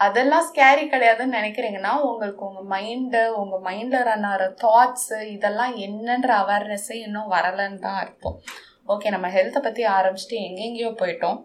அதெல்லாம் 0.00 0.44
ஸ்கேரி 0.48 0.84
கிடையாதுன்னு 0.92 1.38
நினைக்கிறீங்கன்னா 1.38 1.92
உங்களுக்கு 2.08 2.42
உங்கள் 2.48 2.68
மைண்டு 2.74 3.20
உங்கள் 3.40 3.64
மைண்டில் 3.66 4.06
ரன் 4.08 4.26
ஆகிற 4.28 4.44
தாட்ஸு 4.62 5.18
இதெல்லாம் 5.34 5.72
என்னன்ற 5.86 6.30
அவேர்னஸ்ஸே 6.42 6.96
இன்னும் 7.06 7.32
வரலன்னு 7.34 7.82
தான் 7.86 7.98
அர்த்தம். 8.02 8.38
ஓகே 8.92 9.10
நம்ம 9.14 9.28
ஹெல்த்தை 9.36 9.60
பற்றி 9.66 9.82
ஆரம்பிச்சுட்டு 9.96 10.38
எங்கெங்கேயோ 10.46 10.90
போயிட்டோம். 11.02 11.38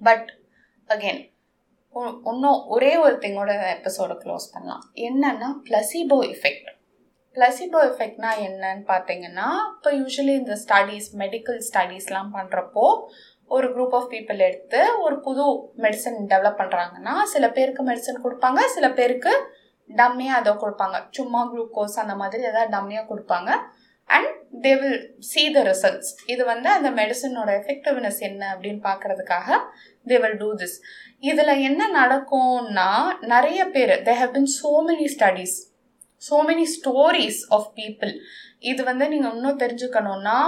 பட் 0.00 0.28
அகெயின் 0.90 1.22
இன்னும் 2.30 2.58
ஒரே 2.74 2.92
ஒரு 3.04 3.14
திங்கோட 3.22 3.52
எபிசோட 3.76 4.14
க்ளோஸ் 4.24 4.46
பண்ணலாம். 4.54 4.82
என்னன்னா 5.08 5.50
பிளசிபோ 5.68 6.18
எஃபெக்ட் 6.32 6.68
பிளசிபோ 7.36 7.80
எஃபெக்ட்னா 7.88 8.30
என்னன்னு 8.46 8.84
பார்த்தீங்கன்னா 8.92 9.48
இப்போ 9.72 9.90
யூஸ்வலி 9.98 10.34
இந்த 10.42 10.54
ஸ்டடீஸ் 10.62 11.08
மெடிக்கல் 11.22 11.60
ஸ்டடீஸ்லாம் 11.68 12.30
பண்ணுறப்போ 12.36 12.84
ஒரு 13.50 13.66
குரூப் 13.74 13.94
ஆஃப் 13.94 14.10
பீப்புள் 14.12 14.40
எடுத்து 14.46 14.80
ஒரு 15.04 15.16
புது 15.26 15.44
மெடிசன் 15.84 16.18
டெவலப் 16.32 16.60
பண்ணுறாங்கன்னா 16.60 17.14
சில 17.32 17.44
பேருக்கு 17.50 17.82
மெடிசன் 17.90 18.24
கொடுப்பாங்க 18.24 18.60
சில 18.76 18.86
பேருக்கு 18.90 19.32
டம்மியாக 19.90 20.40
அதை 20.40 20.52
கொடுப்பாங்க. 20.62 20.96
சும்மா 21.10 21.40
குளுக்கோஸ் 21.50 22.00
அந்த 22.02 22.14
மாதிரி 22.14 22.42
ஏதாவது 22.42 22.74
டம்மியாக 22.76 23.08
கொடுப்பாங்க. 23.10 23.50
And 24.10 24.30
they 24.64 24.72
will 24.80 25.00
see 25.30 25.42
the 25.54 25.62
results 25.68 26.10
இது 26.32 26.42
வந்து 26.44 26.68
அந்த 26.68 26.88
மெடிசனோட 26.98 27.50
எஃபெக்டிவ்னஸ் 27.60 28.20
என்ன 28.28 28.42
அப்படின்னு 28.54 28.80
பார்க்கறதுக்காக 28.88 29.58
தே 30.06 30.18
வில் 30.24 30.38
டூ 30.42 30.50
திஸ் 30.60 30.76
இதில் 31.30 31.62
என்ன 31.68 31.82
நடக்கும்னா 32.00 32.90
நிறைய 33.34 33.60
பேர் 33.76 33.94
they 34.08 34.14
have 34.20 34.34
been 34.36 34.50
so 34.58 34.70
many 34.90 35.08
studies 35.14 35.56
so 36.22 36.36
many 36.48 36.66
stories 36.76 37.40
of 37.56 37.68
people 37.78 38.12
இது 38.70 38.82
வந்து 38.90 39.06
நீங்கள் 39.12 39.34
இன்னும் 39.36 39.62
தெரிஞ்சுக்கணும்னா 39.62 40.38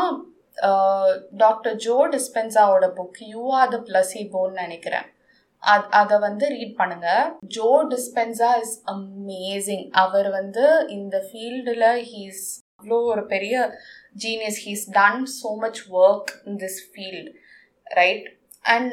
டாக்டர் 1.43 1.77
ஜோ 1.87 1.97
டிஸ்பென்சாவோட 2.15 2.87
புக் 2.99 3.21
யூ 3.33 3.43
ஆர் 3.59 3.73
த 3.75 3.79
பிளஸிபோன்னு 3.89 4.63
நினைக்கிறேன். 4.65 5.07
அது 5.63 5.87
அதை 6.01 6.17
வந்து 6.25 6.47
ரீட் 6.55 6.79
பண்ணுங்க. 6.81 7.09
ஜோ 7.57 7.69
டிஸ்பென்சா 7.93 8.51
இஸ் 8.63 8.77
அமேசிங் 8.95 9.87
அவர் 10.05 10.29
வந்து 10.39 10.65
இந்த 10.97 11.17
ஃபீல்டில் 11.29 11.87
ஹீஸ் 12.11 12.45
அவ்வளோ 12.81 12.99
ஒரு 13.13 13.23
பெரிய 13.33 13.55
genius 14.25 14.61
he's 14.65 14.85
done 14.99 15.23
so 15.39 15.51
much 15.65 15.81
work 16.03 16.33
in 16.49 16.61
this 16.65 16.81
field 16.91 17.31
right 17.87 18.27
and 18.75 18.93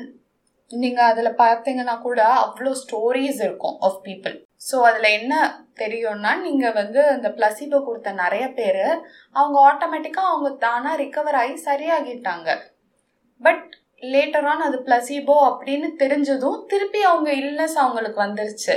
நீங்கள் 0.72 1.10
அதில் 1.12 1.40
பார்த்தீங்கன்னா 1.44 1.96
கூட 2.02 2.22
அவ்வளோ 2.46 2.72
ஸ்டோரிஸ் 2.82 3.42
இருக்கும் 3.48 3.78
ஆஃப் 3.88 4.00
பீப்புள் 4.08 4.36
ஸோ 4.70 4.76
அதில் 4.90 5.16
என்ன 5.20 5.34
தெரியும்னா 5.82 6.32
நீங்கள் 6.46 6.76
வந்து 6.80 7.02
அந்த 7.14 7.28
பிளசிபோ 7.38 7.78
கொடுத்த 7.88 8.12
நிறைய 8.24 8.46
பேர் 8.60 8.84
அவங்க 9.40 9.58
ஆட்டோமேட்டிக்காக 9.70 10.32
அவங்க 10.34 10.50
தானாக 10.66 11.00
ரிக்கவர் 11.04 11.38
ஆகி 11.42 11.56
சரியாகிட்டாங்க. 11.70 12.50
பட் 13.42 13.66
லேட்டர் 14.14 14.48
ஆன் 14.52 14.66
அது 14.68 14.78
பிளசிபோ 14.88 15.36
அப்படின்னு 15.50 15.88
தெரிஞ்சதும் 16.04 16.60
திருப்பி 16.72 17.02
அவங்க 17.12 17.30
இல்னஸ் 17.42 17.78
அவங்களுக்கு 17.84 18.20
வந்துருச்சு. 18.26 18.76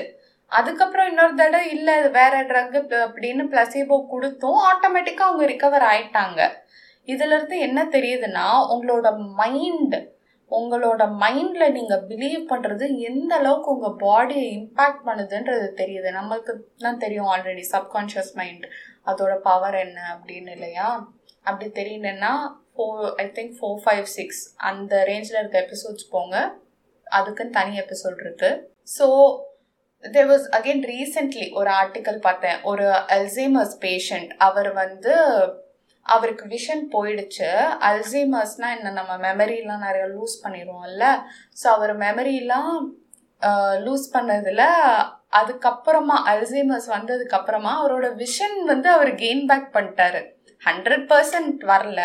அதுக்கப்புறம் 0.52 1.08
இன்னொரு 1.10 1.34
தடவை 1.40 1.66
இல்லை 1.76 1.94
வேற 2.18 2.34
ட்ரக் 2.50 2.76
அப்படின்னு 3.06 3.44
பிளசிபோ 3.54 3.96
கொடுத்தும் 4.12 4.60
ஆட்டோமேட்டிக்காக 4.70 5.28
அவங்க 5.30 5.46
ரிக்கவர் 5.52 5.86
ஆயிட்டாங்க. 5.92 6.40
இதுலேருந்து 7.08 7.58
என்ன 7.66 7.80
தெரியுதுன்னா 7.96 8.46
உங்களோட 8.74 9.08
மைண்ட் 9.40 9.96
உங்களோட 10.56 11.02
மைண்ட்ல 11.22 11.64
நீங்க 11.76 11.94
பிலீவ் 12.10 12.42
பண்றது 12.50 12.84
எந்த 13.08 13.32
அளவுக்கு 13.40 13.68
உங்க 13.74 13.88
பாடியை 14.04 14.46
இம்பேக்ட் 14.58 15.02
பண்ணுதுன்றது 15.08 15.66
தெரியுது. 15.80 16.10
நம்மளுக்கு 16.18 16.52
தான் 16.84 17.02
தெரியும் 17.04 17.28
ஆல்ரெடி 17.32 17.64
சப்கான்ஷியஸ் 17.74 18.32
மைண்ட் 18.40 18.64
அதோட 19.10 19.34
பவர் 19.48 19.76
என்ன 19.84 19.98
அப்படின்னு 20.14 20.52
இல்லையா? 20.56 20.88
அப்படி 21.48 21.68
தெரியலன்னா 21.80 22.32
four 22.72 23.04
I 23.24 23.26
think 23.36 23.54
four 23.58 23.78
five 23.84 24.08
six 24.16 24.42
அந்த 24.70 24.94
ரேஞ்சில் 25.10 25.40
இருக்க 25.40 25.58
எபிசோட்ஸ் 25.66 26.10
போங்க. 26.14 26.36
அதுக்குன்னு 27.18 27.56
தனி 27.58 27.74
எபிசோட் 27.84 28.18
இருக்கு. 28.24 28.50
So 28.96 29.06
there 30.04 30.28
was 30.32 30.48
again 30.56 30.84
recently 30.92 31.46
ஒரு 31.60 31.70
ஆர்டிக்கல் 31.80 32.20
பார்த்தேன். 32.26 32.58
ஒரு 32.70 32.86
அல்சைமர்ஸ் 33.16 33.74
பேஷண்ட் 33.86 34.30
அவர் 34.48 34.70
வந்து 34.82 35.14
அவருக்கு 36.14 36.44
விஷன் 36.54 36.84
போயிடுச்சு. 36.94 37.50
அல்சைமர்ஸ்னால் 37.88 38.74
என்ன 38.76 38.92
நம்ம 39.00 39.12
மெமரிலாம் 39.26 39.84
நிறைய 39.88 40.04
லூஸ் 40.14 40.36
பண்ணிடுவோம்ல. 40.44 41.06
ஸோ 41.60 41.66
அவர் 41.76 41.92
மெமரிலாம் 42.04 42.74
லூஸ் 43.86 44.06
பண்ணதில் 44.14 44.64
அதுக்கப்புறமா 45.40 46.16
அல்சைமர்ஸ் 46.32 46.88
வந்ததுக்கப்புறமா 46.96 47.72
அவரோட 47.80 48.06
விஷன் 48.24 48.58
வந்து 48.72 48.88
அவர் 48.96 49.10
கெயின் 49.22 49.44
பேக் 49.50 49.68
பண்ணிட்டாரு. 49.76 50.20
ஹண்ட்ரட் 50.62 51.04
பர்சன்ட் 51.12 51.62
வரல. 51.72 52.00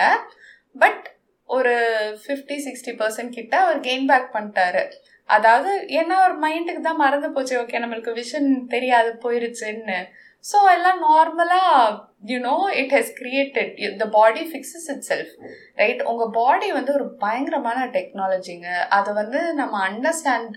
பட் 0.84 1.06
ஒரு 1.50 1.74
ஃபிஃப்டி 2.22 2.58
சிக்ஸ்டி 2.66 2.94
பர்சன்ட் 3.02 3.36
கிட்ட 3.38 3.56
அவர் 3.64 3.80
கெயின் 3.88 4.08
பேக் 4.12 4.30
பண்ணிட்டாரு. 4.36 4.84
அதாவது 5.30 5.72
ஏன்னா 6.00 6.16
ஒரு 6.28 6.36
மைண்டுக்கு 6.46 6.82
தான் 6.88 7.02
மறந்து 7.04 7.30
போச்சு. 7.36 7.54
ஓகே 7.64 7.82
நம்மளுக்கு 7.84 8.14
விஷன் 8.22 8.50
தெரியாது 8.74 9.12
போயிருச்சுன்னு. 9.24 9.98
ஸோ 10.44 10.58
எல்லாம் 10.76 11.00
நார்மலாக 11.06 11.94
you know 12.32 12.56
it 12.82 12.94
has 12.96 13.12
created 13.20 13.74
the 14.02 14.06
body 14.16 14.44
fixes 14.50 14.88
itself 15.10 15.32
right 15.76 16.02
உங்கள் 16.12 16.34
பாடி 16.40 16.68
வந்து 16.72 16.92
ஒரு 16.94 17.08
பயங்கரமான 17.24 17.80
டெக்னாலஜிங்க 17.96 18.68
அதை 18.90 19.12
வந்து 19.22 19.42
நம்ம 19.54 19.76
அண்டர்ஸ்டாண்ட் 19.90 20.54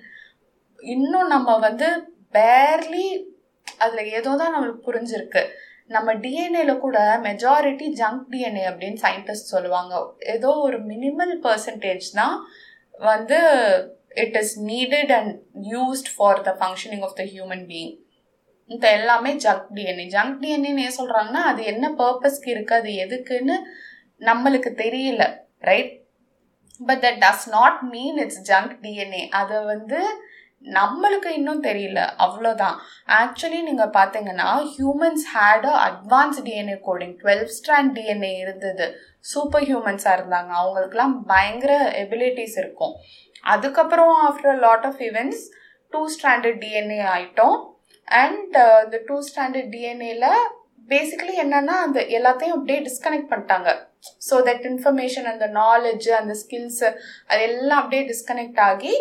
இன்னும் 0.79 1.33
நம்ம 1.35 1.51
வந்து 1.59 1.89
பேர்லி 2.35 3.07
அதில் 3.81 4.13
ஏதோ 4.19 4.31
தான் 4.37 4.53
நம்மளுக்கு 4.55 4.87
புரிஞ்சிருக்கு. 4.89 5.43
நம்ம 5.91 6.13
டிஎன்ஏல 6.25 6.73
கூட 6.79 6.99
மெஜாரிட்டி 7.27 7.87
ஜங்க் 8.01 8.25
டிஎன்ஏ 8.33 8.65
அப்படின்னு 8.71 9.03
சயின்டிஸ்ட் 9.05 9.53
சொல்லுவாங்க. 9.55 9.93
ஏதோ 10.35 10.51
ஒரு 10.67 10.79
மினிமல் 10.93 11.35
பர்சன்டேஜ் 11.47 12.09
தான் 12.21 12.37
வந்து 13.11 13.39
it 14.25 14.37
is 14.43 14.55
needed 14.71 15.13
and 15.19 15.33
used 15.75 16.11
for 16.15 16.43
the 16.49 16.53
functioning 16.61 17.05
of 17.09 17.17
the 17.21 17.25
human 17.35 17.65
being 17.71 17.95
இந்த 18.71 18.87
எல்லாமே 18.99 19.33
ஜங்க் 19.45 19.69
டிஎன்ஏ 19.77 20.07
ஜங்க் 20.15 20.39
டிஎன்ஏன்னு 20.43 20.85
ஏன் 20.87 20.99
சொல்கிறாங்கன்னா 21.01 21.43
அது 21.51 21.61
என்ன 21.73 21.87
பர்பஸ்க்கு 22.01 22.49
இருக்குது 22.55 22.81
அது 22.81 22.93
எதுக்குன்னு 23.05 23.57
நம்மளுக்கு 24.21 24.71
தெரியல 24.83 25.25
right 25.69 25.93
but 26.81 27.03
that 27.05 27.21
does 27.25 27.47
not 27.57 27.79
mean 27.93 28.19
it's 28.25 28.43
junk 28.51 28.75
DNA 28.85 29.23
அதை 29.41 29.59
வந்து 29.73 30.01
நம்மளுக்கு 30.65 31.31
இன்னும் 31.39 31.65
தெரியல 31.67 32.01
அவ்வளோதான் 32.25 32.77
ஆக்சுவலி 33.19 33.59
நீங்கள் 33.69 33.93
பார்த்தீங்கன்னா 33.97 34.49
humans 34.73 35.25
had 35.35 35.67
a 35.73 35.75
advance 35.89 36.41
DNA 36.47 36.77
coding 36.89 37.15
twelve 37.21 37.45
strand 37.57 37.93
DNA 37.99 38.33
இருந்தது. 38.43 38.87
சூப்பர் 39.33 39.67
ஹியூமன்ஸாக 39.69 40.17
இருந்தாங்க. 40.19 40.51
அவங்களுக்குலாம் 40.61 41.15
பயங்கர 41.33 41.73
எபிலிட்டிஸ் 42.03 42.59
இருக்கும். 42.63 42.95
அதுக்கப்புறம் 43.55 44.15
after 44.29 44.61
lot 44.67 44.87
of 44.91 45.01
events 45.09 45.45
two 45.93 46.03
standard 46.17 46.61
DNA 46.65 47.01
ஆகிட்டோம் 47.15 47.57
அண்ட் 48.09 48.57
இந்த 48.85 48.99
டூ 49.09 49.17
ஸ்டாண்டர்ட் 49.29 49.73
டிஎன்ஏல 49.75 50.29
பேசிக்கலி 50.89 51.35
என்னன்னா 51.43 51.77
அந்த 51.85 52.01
எல்லாத்தையும் 52.17 52.57
அப்படியே 52.57 52.81
டிஸ்கனெக்ட் 52.89 53.31
பண்ணிட்டாங்க. 53.31 53.71
ஸோ 54.29 54.35
தட் 54.49 54.67
இன்ஃபர்மேஷன் 54.71 55.29
அந்த 55.33 55.47
நாலேஜ் 55.61 56.09
அந்த 56.21 56.35
ஸ்கில்ஸ் 56.43 56.85
அது 57.31 57.41
எல்லாம் 57.51 57.81
அப்படியே 57.83 58.03
டிஸ்கனெக்ட் 58.11 58.61
ஆகி 58.71 58.95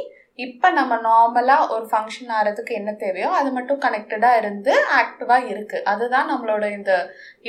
இப்போ 0.46 0.68
நம்ம 0.78 0.94
நார்மலாக 1.04 1.68
ஒரு 1.74 1.86
ஃபங்க்ஷன் 1.92 2.32
ஆகிறதுக்கு 2.38 2.74
என்ன 2.80 2.92
தேவையோ 3.04 3.30
அது 3.40 3.50
மட்டும் 3.58 3.80
கனெக்டடாக 3.86 4.40
இருந்து 4.42 4.74
ஆக்டிவாக 5.02 5.48
இருக்குது 5.54 5.86
அதுதான் 5.92 6.32
நம்மளோட 6.32 6.66
இந்த 6.78 6.94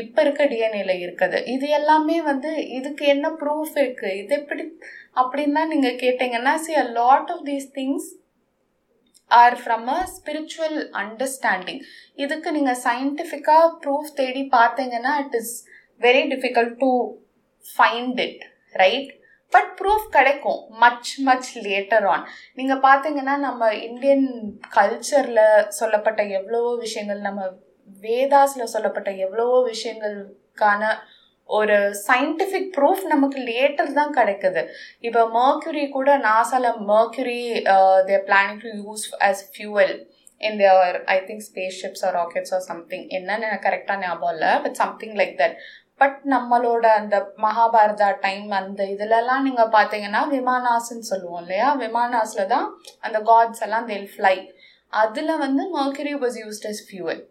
இப்போ 0.03 0.21
இருக்க 0.25 0.45
டிஎன்ஏல 0.53 0.95
இருக்குது. 1.05 1.39
இது 1.55 1.69
எல்லாமே 1.79 2.19
வந்து 2.31 2.53
இதுக்கு 2.79 3.07
என்ன 3.15 3.31
ப்ரூஃப் 3.41 3.75
இருக்குது 3.83 4.19
இது 4.21 4.35
எப்படி 4.41 4.65
அப்படின்னு 5.23 5.65
நீங்கள் 5.73 5.99
கேட்டிங்கன்னா 6.05 6.55
see 6.67 6.75
a 6.85 6.87
lot 7.01 7.33
of 7.35 7.45
these 7.51 7.69
things 7.77 8.09
are 9.31 9.57
from 9.61 9.87
a 9.91 9.99
spiritual 10.13 10.79
understanding 11.01 11.81
இதுக்கு 12.17 12.49
நீங்கள் 12.51 12.81
சயின்டிஃபிக்காக 12.85 13.71
ப்ரூஃப் 13.83 14.11
தேடி 14.17 14.43
பார்த்தீங்கன்னா 14.53 15.13
it 15.23 15.37
is 15.41 15.55
very 16.01 16.23
difficult 16.33 16.77
to 16.81 16.91
find 17.65 18.21
it 18.21 18.43
right 18.75 19.11
but 19.53 19.71
proof 19.79 20.07
கிடைக்கும் 20.13 20.61
மச் 20.79 21.11
மச் 21.21 21.51
லேட்டர் 21.67 22.07
ஆன் 22.07 22.25
நீங்கள் 22.57 22.83
பார்த்தீங்கன்னா 22.83 23.35
நம்ம 23.45 23.69
இந்தியன் 23.85 24.27
கல்ச்சரில் 24.77 25.45
சொல்லப்பட்ட 25.77 26.23
எவ்வளவோ 26.39 26.73
விஷயங்கள் 26.81 27.21
நம்ம 27.21 27.43
வேதாஸில் 28.05 28.73
சொல்லப்பட்ட 28.73 29.11
எவ்வளவோ 29.19 29.59
விஷயங்களுக்கான 29.69 30.83
ஒரு 31.49 31.77
சயின்டிஃபிக் 32.07 32.71
ப்ரூஃப் 32.77 33.03
நமக்கு 33.13 33.39
லேட்டர் 33.51 33.91
தான் 33.93 34.15
கிடைக்குது. 34.19 34.63
இப்போ 35.01 35.21
மர்க்யூரி 35.37 35.85
கூட 35.89 36.11
நாசால 36.25 36.73
mercury 36.93 37.41
they're 38.09 38.25
planning 38.29 38.61
to 38.65 38.71
use 38.81 39.07
as 39.29 39.43
fuel 39.53 39.95
in 40.41 40.59
their 40.63 40.97
I 41.07 41.19
think 41.29 41.45
space 41.49 41.79
ships 41.83 42.05
or 42.07 42.15
rockets 42.15 42.55
or 42.57 42.65
something 42.71 43.07
என்னன்னு 43.19 43.49
எனக்கு 43.49 43.67
கரெக்டாக 43.69 44.01
ஞாபகம் 44.01 44.35
இல்லை 44.35 44.53
but 44.65 44.79
something 44.83 45.17
like 45.21 45.37
that 45.43 45.57
but 46.01 46.19
நம்மளோட 46.33 46.87
அந்த 47.01 47.17
மகாபாரதா 47.45 48.09
டைம் 48.25 48.51
அந்த 48.59 48.83
இதுலலாம் 48.95 49.47
நீங்கள் 49.47 49.73
பார்த்தீங்கன்னா 49.77 50.23
விமானாஸ்ன்னு 50.35 51.09
சொல்லுவோம் 51.13 51.41
இல்லையா? 51.45 51.69
விமானாஸில் 51.85 52.51
தான் 52.51 52.67
அந்த 53.01 53.19
காட்ஸ் 53.31 53.65
எல்லாம் 53.67 53.89
தேல் 53.93 54.11
ஃப்ளை 54.15 54.35
அதில் 54.93 55.41
வந்து 55.45 55.63
mercury 55.79 56.15
was 56.25 56.37
used 56.43 56.69
as 56.73 56.83
fuel 56.89 57.23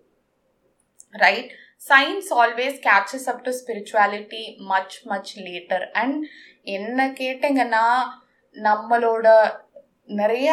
right 1.16 1.52
science 1.90 2.30
always 2.42 2.78
catches 2.88 3.28
up 3.32 3.44
to 3.46 3.52
spirituality 3.60 4.44
much 4.72 4.98
much 5.12 5.32
later 5.48 5.86
and 6.02 6.18
என்ன 6.78 7.08
கேட்டிங்கன்னா 7.22 7.88
நம்மளோட 8.56 9.28
நிறைய 10.20 10.50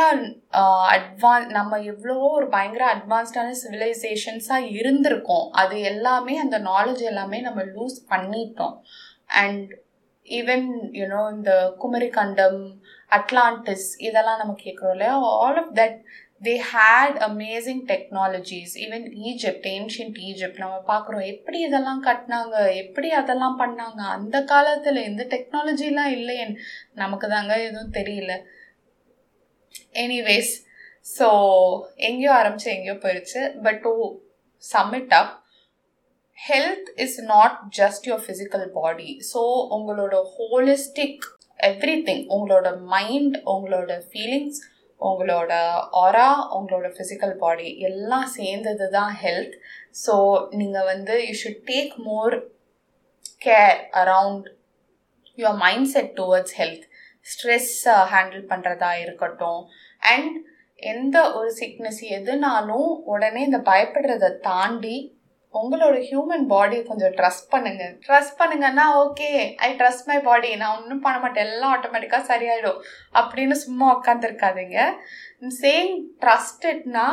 அட்வான்ஸ் 0.96 1.48
நம்ம 1.56 1.78
எவ்வளவோ 1.92 2.26
ஒரு 2.38 2.46
பயங்கர 2.48 2.84
அட்வான்ஸ்டான 2.94 3.54
சிவிலைசேஷன்ஸாக 3.62 4.68
இருந்திருக்கோம். 4.80 5.46
அது 5.62 5.76
எல்லாமே 5.92 6.34
அந்த 6.38 6.58
நாலேஜ் 6.70 7.02
எல்லாமே 7.10 7.40
நம்ம 7.40 7.62
லூஸ் 7.74 7.98
பண்ணிட்டோம். 8.12 8.76
அண்ட் 9.42 9.70
ஈவன் 10.38 10.66
யூனோ 11.00 11.22
இந்த 11.36 11.52
குமரிக்கண்டம் 11.82 12.60
அட்லாண்டிஸ் 13.10 13.88
இதெல்லாம் 14.08 14.40
நம்ம 14.42 14.54
கேட்குறோம் 14.64 14.94
இல்லையா? 14.96 15.14
All 15.42 15.58
of 15.62 15.72
that 15.80 15.98
they 16.42 16.54
had 16.70 17.18
amazing 17.26 17.82
technologies 17.90 18.72
even 18.84 19.04
Egypt 19.28 19.66
ancient 19.74 20.16
Egypt 20.28 20.62
நம்ம 20.62 20.78
பார்க்குறோம். 20.88 21.26
எப்படி 21.34 21.58
இதெல்லாம் 21.66 22.02
கட்டினாங்க? 22.08 22.54
எப்படி 22.82 23.08
அதெல்லாம் 23.20 23.58
பண்ணாங்க? 23.60 24.00
அந்த 24.16 24.36
காலத்தில் 24.44 25.06
எந்த 25.10 25.24
டெக்னாலஜிலாம் 25.34 26.14
இல்லையேன்னு 26.18 26.56
நமக்கு 26.94 27.28
தாங்க 27.28 27.54
எதுவும் 27.68 27.96
தெரியல. 27.98 28.32
எனிவேஸ் 30.04 30.52
ஸோ 31.16 31.28
எங்கேயோ 32.08 32.32
ஆரம்பிச்சு 32.40 32.68
எங்கேயோ 32.74 32.96
போயிடுச்சு 33.04 33.40
but 33.64 33.80
to 33.86 33.92
sum it 34.64 35.14
up 35.20 35.32
health 36.38 36.90
is 37.04 37.18
not 37.32 37.56
just 37.78 38.06
your 38.08 38.24
physical 38.26 38.66
body 38.76 39.10
so 39.32 39.40
உங்களோட 39.76 40.14
ஹோலிஸ்டிக் 40.34 41.24
எவ்ரி 41.60 41.96
திங் 42.08 42.22
உங்களோட 42.36 42.68
மைண்ட் 42.94 43.36
உங்களோட 43.54 43.92
ஃபீலிங்ஸ் 44.08 44.60
உங்களோட 45.08 45.52
ஆரா 46.04 46.28
உங்களோட 46.56 46.88
ஃபிசிக்கல் 46.96 47.36
பாடி 47.36 47.68
எல்லாம் 47.88 48.28
சேர்ந்தது 48.38 48.86
தான் 48.90 49.12
ஹெல்த் 49.22 49.56
ஸோ 50.04 50.14
நீங்கள் 50.60 50.88
வந்து 50.92 51.14
you 51.26 51.34
should 51.42 51.64
take 51.70 51.94
more 52.08 52.36
care 53.44 53.78
around 54.02 54.48
your 55.38 55.60
mind 55.64 55.90
set 55.94 56.12
towards 56.20 56.56
health 56.60 56.86
stress 57.26 57.74
handle 58.12 58.44
பண்ணுறதா 58.52 58.92
இருக்கட்டும். 59.04 59.60
அண்ட் 60.12 60.32
எந்த 60.82 61.16
ஒரு 61.38 61.50
சிக்னஸ் 61.60 62.00
எதுனாலும் 62.16 62.88
உடனே 63.12 63.40
இந்த 63.42 63.58
பயப்படுறதை 63.70 64.30
தாண்டி 64.48 64.96
உங்களோட 65.60 65.96
ஹியூமன் 66.08 66.44
பாடியை 66.52 66.82
கொஞ்சம் 66.90 67.14
ட்ரஸ்ட் 67.18 67.48
பண்ணுங்க. 67.54 67.84
ட்ரஸ்ட் 68.06 68.38
பண்ணுங்கன்னா 68.40 68.86
okay 69.04 69.30
I 69.66 69.70
trust 69.80 70.08
my 70.10 70.18
body 70.28 70.50
நான் 70.62 70.76
ஒன்றும் 70.78 71.04
பண்ண 71.06 71.18
மாட்டேன். 71.24 71.48
எல்லாம் 71.48 71.74
ஆட்டோமேட்டிக்காக 71.76 72.24
சரியாயிடும். 72.32 72.80
அப்படின்னு 73.20 73.58
சும்மா 73.64 73.88
உட்காந்துருக்காதீங்க 73.96 74.78
same 75.62 75.92
ட்ரஸ்டட்னா 76.24 77.06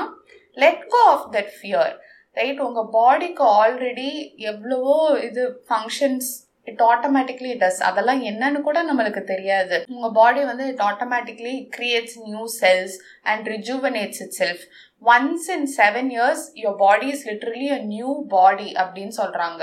let 0.63 0.85
go 0.93 1.01
of 1.13 1.25
that 1.37 1.53
fear 1.57 1.95
right 2.37 2.61
உங்கள் 2.67 2.91
பாடிக்கு 2.99 3.43
ஆல்ரெடி 3.61 4.11
எவ்வளவோ 4.51 4.95
இது 5.29 5.43
ஃபங்க்ஷன்ஸ் 5.69 6.29
இட் 6.67 6.81
ஆட்டோமேட்டிக்லி 6.91 7.51
டஸ் 7.61 7.79
அதெல்லாம் 7.87 8.21
என்னன்னு 8.29 8.59
கூட 8.65 8.79
நம்மளுக்கு 8.89 9.21
தெரியாது. 9.31 9.77
உங்கள் 9.93 10.13
பாடி 10.17 10.41
வந்து 10.49 10.65
it 10.71 10.83
automatically 10.89 11.53
creates 11.75 12.17
new 12.25 12.43
cells 12.61 12.95
and 13.31 13.47
rejuvenates 13.53 14.21
itself 14.41 14.63
once 15.01 15.47
in 15.55 15.67
seven 15.79 16.09
years 16.15 16.45
your 16.61 16.79
body 16.85 17.07
is 17.13 17.25
literally 17.29 17.67
a 17.77 17.79
new 17.93 18.11
body 18.35 18.69
அப்படின்னு 18.81 19.15
சொல்கிறாங்க 19.21 19.61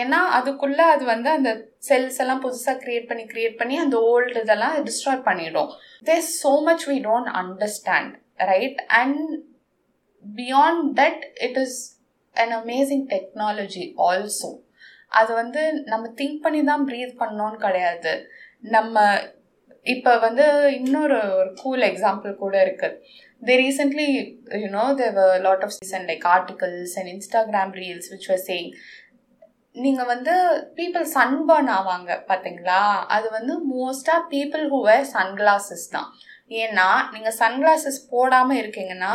ஏன்னா 0.00 0.18
அதுக்குள்ளே 0.38 0.84
அது 0.94 1.04
வந்து 1.04 1.28
அந்த 1.36 1.50
செல்ஸ் 1.88 2.18
எல்லாம் 2.22 2.42
புதுசாக 2.44 2.76
க்ரியேட் 2.82 3.08
பண்ணி 3.08 3.24
க்ரியேட் 3.30 3.56
பண்ணி 3.60 3.76
அந்த 3.84 3.96
ஓல்டு 4.10 4.42
இதெல்லாம் 4.42 4.76
டிஸ்ட்ராய் 4.88 5.26
பண்ணிடும். 5.28 5.70
There 6.08 6.26
so 6.42 6.52
much 6.68 6.84
we 6.90 6.96
don't 7.08 7.30
understand 7.40 8.12
right 8.50 8.80
and 9.00 9.22
beyond 10.24 10.84
that 11.00 11.24
it 11.46 11.58
is 11.64 11.78
an 12.36 12.54
amazing 12.60 13.04
technology 13.14 13.84
also 14.08 14.50
அது 15.20 15.30
வந்து 15.40 15.62
நம்ம 15.92 16.04
திங்க் 16.20 16.42
பண்ணி 16.44 16.60
தான் 16.70 16.84
ப்ரீத் 16.88 17.20
பண்ணோன்னு 17.22 17.58
கிடையாது. 17.66 18.12
நம்ம 18.76 18.96
இப்போ 19.86 20.12
வந்து 20.24 20.46
இன்னொரு 20.78 21.18
ஒரு 21.40 21.50
கூல் 21.62 21.84
எக்ஸாம்பிள் 21.88 22.32
கூட 22.42 22.54
இருக்குது 22.64 22.96
they 23.42 23.56
recently 23.58 24.08
you 24.62 24.70
know 24.74 24.86
there 25.00 25.12
were 25.18 25.32
a 25.36 25.42
lot 25.48 25.60
of 25.66 25.70
and 25.98 26.06
like 26.10 26.24
articles 26.36 26.90
and 26.98 27.08
instagram 27.16 27.70
reels 27.80 28.06
which 28.14 28.26
were 28.32 28.42
saying 28.48 28.70
நீங்கள் 29.74 30.08
வந்து 30.12 30.32
பீப்புள் 30.78 31.04
சன்பர்ன் 31.14 31.68
ஆவாங்க 31.76 32.10
பார்த்தீங்களா 32.30 32.78
அது 33.16 33.26
வந்து 33.36 33.54
மோஸ்ட்டாக 33.72 34.22
பீப்புள் 34.32 34.64
ஹூ 34.72 34.78
வேர் 34.86 35.06
சன்கிளாசஸ் 35.12 35.84
தான். 35.92 36.08
ஏன்னா 36.62 36.86
நீங்கள் 37.12 37.36
சன்கிளாசஸ் 37.42 38.00
போடாமல் 38.14 38.60
இருக்கீங்கன்னா 38.62 39.12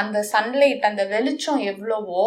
அந்த 0.00 0.18
சன்லைட் 0.32 0.86
அந்த 0.90 1.02
வெளிச்சம் 1.14 1.64
எவ்வளவோ 1.70 2.22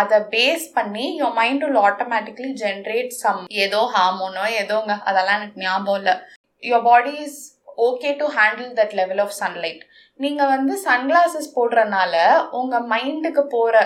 அதை 0.00 0.18
பேஸ் 0.34 0.66
பண்ணி 0.76 1.06
your 1.20 1.34
mind 1.40 1.64
will 1.66 1.80
automatically 1.88 2.50
generate 2.64 3.14
some 3.22 3.40
ஏதோ 3.64 3.80
ஹார்மோனோ 3.96 4.44
ஏதோங்க 4.60 4.92
அதெல்லாம் 5.08 5.38
எனக்கு 5.40 5.64
ஞாபகம் 5.66 5.98
இல்லை. 6.02 6.16
Your 6.62 6.86
body 6.90 7.14
is 7.26 7.40
okay 7.88 8.12
to 8.20 8.28
handle 8.38 8.70
that 8.80 8.94
level 9.00 9.22
of 9.26 9.34
sunlight 9.42 9.82
நீங்கள் 10.24 10.52
வந்து 10.54 10.74
சன்கிளாசஸ் 10.86 11.54
போடுறனால 11.58 12.14
உங்கள் 12.58 12.88
மைண்டுக்கு 12.92 13.42
போகிற 13.54 13.76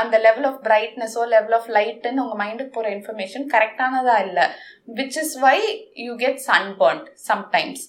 அந்த 0.00 0.16
லெவல் 0.26 0.46
ஆஃப் 0.48 0.60
பிரைட்னஸோ 0.66 1.22
லெவல் 1.34 1.54
ஆஃப் 1.58 1.70
லைட்டுன்னு 1.76 2.22
உங்கள் 2.24 2.40
மைண்டுக்கு 2.42 2.74
போகிற 2.74 2.90
இன்ஃபர்மேஷன் 2.96 3.46
கரெக்டானதா 3.54 4.16
இல்லை. 4.26 4.44
Which 4.98 5.18
is 5.22 5.34
why 5.46 5.58
you 6.06 6.12
get 6.24 6.42
sunburnt 6.50 7.08
sometimes 7.30 7.84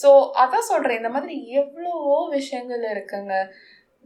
so 0.00 0.10
அதான் 0.42 0.70
சொல்கிறேன் 0.70 1.00
இந்த 1.00 1.12
மாதிரி 1.16 1.36
எவ்வளவோ 1.60 2.16
விஷயங்கள் 2.38 2.84
இருக்குங்க. 2.94 3.34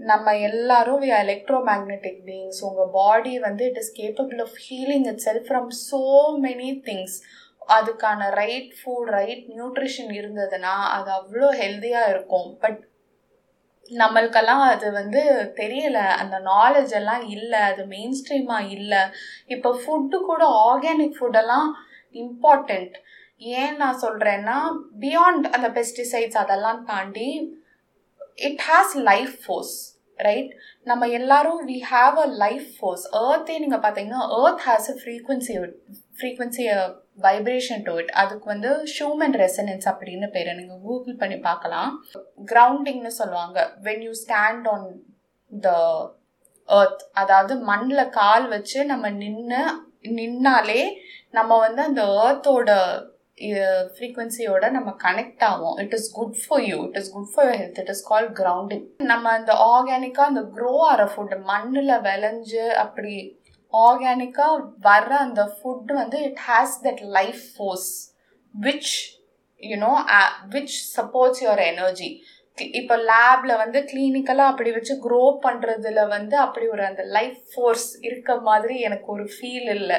நம்ம 0.00 0.28
எல்லாரும் 0.48 1.02
வி 1.02 1.10
எலக்ட்ரோ 1.22 1.58
மேக்னெட்டிக் 1.68 2.22
பீயிங்ஸ் 2.28 2.62
உங்கள் 2.68 2.92
பாடி 2.96 3.34
வந்து 3.46 3.62
it 3.70 3.80
is 3.82 3.92
capable 4.00 4.40
of 4.46 4.56
healing 4.66 5.06
itself 5.26 5.46
from 5.50 5.68
so 5.88 6.00
many 6.46 6.70
things 6.88 7.16
அதுக்கான 7.76 8.30
ரைட் 8.40 8.72
ஃபுட் 8.78 9.12
ரைட் 9.18 9.44
நியூட்ரிஷன் 9.52 10.10
இருந்ததுன்னா 10.18 10.74
அது 10.96 11.10
அவ்வளோ 11.20 11.50
ஹெல்த்தியாக 11.62 12.10
இருக்கும். 12.14 12.48
பட் 12.64 12.80
நம்மளுக்கெல்லாம் 13.90 14.62
அது 14.66 14.86
வந்து 14.92 15.22
தெரியல. 15.56 15.98
அந்த 16.20 16.36
நாலேஜ் 16.46 16.92
எல்லாம் 17.00 17.24
இல்லை. 17.28 17.60
அது 17.70 17.82
மெயின் 17.86 18.16
ஸ்ட்ரீமாக 18.20 18.70
இல்லை. 18.76 19.02
இப்போ 19.46 19.72
ஃபுட்டு 19.82 20.18
கூட 20.28 20.44
ஆர்கானிக் 20.68 21.18
ஃபுட்டெல்லாம் 21.18 21.68
இம்பார்ட்டண்ட் 22.14 22.94
ஏன் 23.54 23.76
நான் 23.76 24.02
சொல்கிறேன்னா 24.02 24.58
பியாண்ட் 24.98 25.46
அந்த 25.56 25.68
பெஸ்டிசைட்ஸ் 25.78 26.40
அதெல்லாம் 26.42 26.80
தாண்டி 26.84 27.30
it 28.48 28.62
has 28.68 28.94
life 29.10 29.34
force 29.42 29.74
right 30.18 30.50
நம்ம 30.86 31.06
எல்லாரும் 31.18 31.60
we 31.70 31.78
have 31.90 32.16
a 32.18 32.28
life 32.44 32.68
force 32.76 33.06
ஏர்த்தே 33.22 33.56
நீங்கள் 33.58 33.82
பார்த்தீங்கன்னா 33.84 34.22
earth 34.40 34.62
has 34.62 34.88
a 34.90 34.96
frequency 35.00 35.54
frequency 36.18 36.64
vibration 37.18 37.84
to 37.88 37.92
it 38.02 38.12
அதுக்கு 38.22 38.46
வந்து 38.52 38.70
ஹியூமன் 38.94 39.36
ரெசனன்ஸ் 39.44 39.88
அப்படின்னு 39.92 40.28
பேர். 40.34 40.50
நீங்கள் 40.60 40.82
கூகுள் 40.88 41.20
பண்ணி 41.22 41.38
பார்க்கலாம். 41.48 41.90
கிரவுண்டிங்னு 42.52 43.12
சொல்லுவாங்க. 43.20 43.58
When 43.88 44.04
you 44.08 44.12
stand 44.24 44.68
on 44.74 44.86
the 45.52 45.70
earth 46.68 47.02
அதாவது 47.22 47.54
மண்ணில் 47.70 48.12
கால் 48.20 48.46
வச்சு 48.54 48.78
நம்ம 48.92 49.10
நின்று 49.22 49.62
நின்னாலே 50.18 50.82
நம்ம 51.38 51.52
வந்து 51.66 51.80
அந்த 51.88 52.02
ஏர்த்தோட 52.22 52.70
ஃப்ரீக்வன்சியோட 53.94 54.64
நம்ம 54.74 54.90
கனெக்ட் 55.04 55.44
ஆகும் 55.50 55.78
it 55.82 55.94
is 55.98 56.08
good 56.18 56.36
for 56.42 56.64
you 56.70 56.76
it 56.88 56.98
is 57.00 57.10
good 57.14 57.30
for 57.32 57.48
health 57.52 57.78
it 57.82 57.90
is 57.94 58.04
call 58.10 58.28
grounding 58.40 58.84
நம்ம 59.12 59.32
அந்த 59.38 59.52
ஆர்கானிக்காக 59.70 60.30
அந்த 60.32 60.42
க்ரோ 60.56 60.72
ஆகிற 60.88 61.06
ஃபுட் 61.12 61.34
மண்ணில் 61.50 61.94
விளைஞ்சு 62.06 62.64
அப்படி 62.84 63.14
ஆர்கானிக்காக 63.80 64.56
வர்ற 64.86 65.12
அந்த 65.24 65.42
ஃபுட் 65.54 65.92
வந்து 65.94 66.18
it 66.26 66.42
has 66.46 66.76
that 66.84 67.02
life 67.14 67.42
force 67.50 67.90
which 68.54 68.94
you know 69.60 69.92
which 70.52 70.76
supports 70.94 71.42
your 71.44 71.62
energy 71.66 72.10
இப்போ 72.74 72.96
லேப்ல 73.08 73.52
வந்து 73.56 73.78
கிளினிக்கலாக 73.84 74.50
அப்படி 74.50 74.70
வச்சு 74.72 74.94
க்ரோ 75.04 75.22
பண்ணுறதுல 75.44 76.02
வந்து 76.08 76.36
அப்படி 76.38 76.66
ஒரு 76.66 76.84
அந்த 76.86 77.04
லைஃப் 77.16 77.40
ஃபோர்ஸ் 77.50 77.88
இருக்க 78.08 78.36
மாதிரி 78.42 78.76
எனக்கு 78.80 79.08
ஒரு 79.12 79.26
ஃபீல் 79.32 79.70
இல்லை 79.76 79.98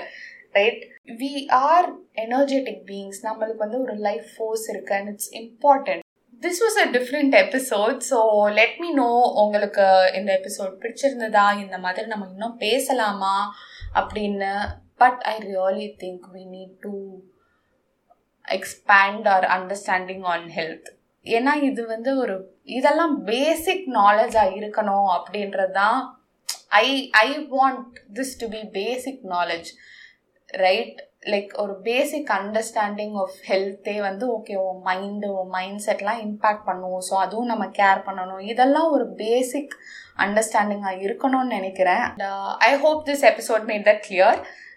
right 0.56 0.84
we 1.20 1.32
are 1.66 1.90
energetic 2.26 2.82
beings 2.88 3.22
நம்மளுக்கு 3.26 3.66
வந்து 3.66 3.84
ஒரு 3.86 3.96
லைஃப் 4.08 4.30
ஃபோர்ஸ் 4.34 4.66
இருக்கு 4.74 4.96
and 4.98 5.12
it's 5.14 5.32
important 5.42 6.05
this 6.44 6.62
was 6.64 6.78
a 6.84 6.86
different 6.92 7.36
episode 7.36 8.00
so 8.10 8.18
let 8.54 8.78
me 8.80 8.90
know 8.94 9.10
உங்களுக்கு 9.34 9.86
இந்த 10.14 10.30
எபிசோட் 10.40 10.74
பிடிச்சிருந்ததா? 10.82 11.46
இந்த 11.60 11.78
மாதிரி 11.78 12.08
நம்ம 12.08 12.28
இன்னும் 12.32 12.58
பேசலாமா? 12.58 13.36
அப்படின்னு. 13.94 14.52
But 14.98 15.22
I 15.24 15.36
really 15.40 15.88
think 16.04 16.26
we 16.34 16.44
need 16.56 16.76
to 16.82 16.94
expand 18.46 19.28
our 19.28 19.46
understanding 19.46 20.24
on 20.24 20.46
health 20.50 20.90
ஏன்னா 21.26 21.54
இது 21.62 21.86
வந்து 21.86 22.18
ஒரு 22.18 22.36
இதெல்லாம் 22.64 23.24
பேசிக் 23.24 23.88
நாலேஜாக 23.96 24.56
இருக்கணும் 24.56 25.10
அப்படின்றது 25.18 25.72
தான் 25.72 26.00
I 26.68 26.88
I 27.12 27.30
want 27.50 27.96
this 28.14 28.38
to 28.38 28.48
be 28.48 28.62
basic 28.72 29.24
knowledge 29.30 29.70
right 30.50 31.00
like 31.34 31.52
ஒரு 31.64 31.74
பேசிக் 31.88 32.32
அண்டர்ஸ்டாண்டிங் 32.38 33.16
ஆஃப் 33.24 33.36
ஹெல்த்தே 33.50 33.96
வந்து 34.08 34.26
ஓகே 34.38 34.56
உன் 34.66 34.82
மைண்டு 34.90 35.28
உன் 35.40 35.54
மைண்ட் 35.58 35.82
செட்லாம் 35.86 36.20
இம்பேக்ட் 36.26 36.68
பண்ணுவோம் 36.70 37.06
ஸோ 37.10 37.16
அதுவும் 37.26 37.52
நம்ம 37.52 37.66
கேர் 37.80 38.06
பண்ணணும். 38.08 38.44
இதெல்லாம் 38.54 38.90
ஒரு 38.98 39.08
பேசிக் 39.24 39.74
அண்டர்ஸ்டாண்டிங்காக 40.26 41.04
இருக்கணும்னு 41.08 41.56
நினைக்கிறேன். 41.58 42.06
I 42.70 42.72
hope 42.86 43.02
this 43.10 43.26
episode 43.32 43.66
made 43.72 43.88
that 43.90 44.06
clear 44.08 44.40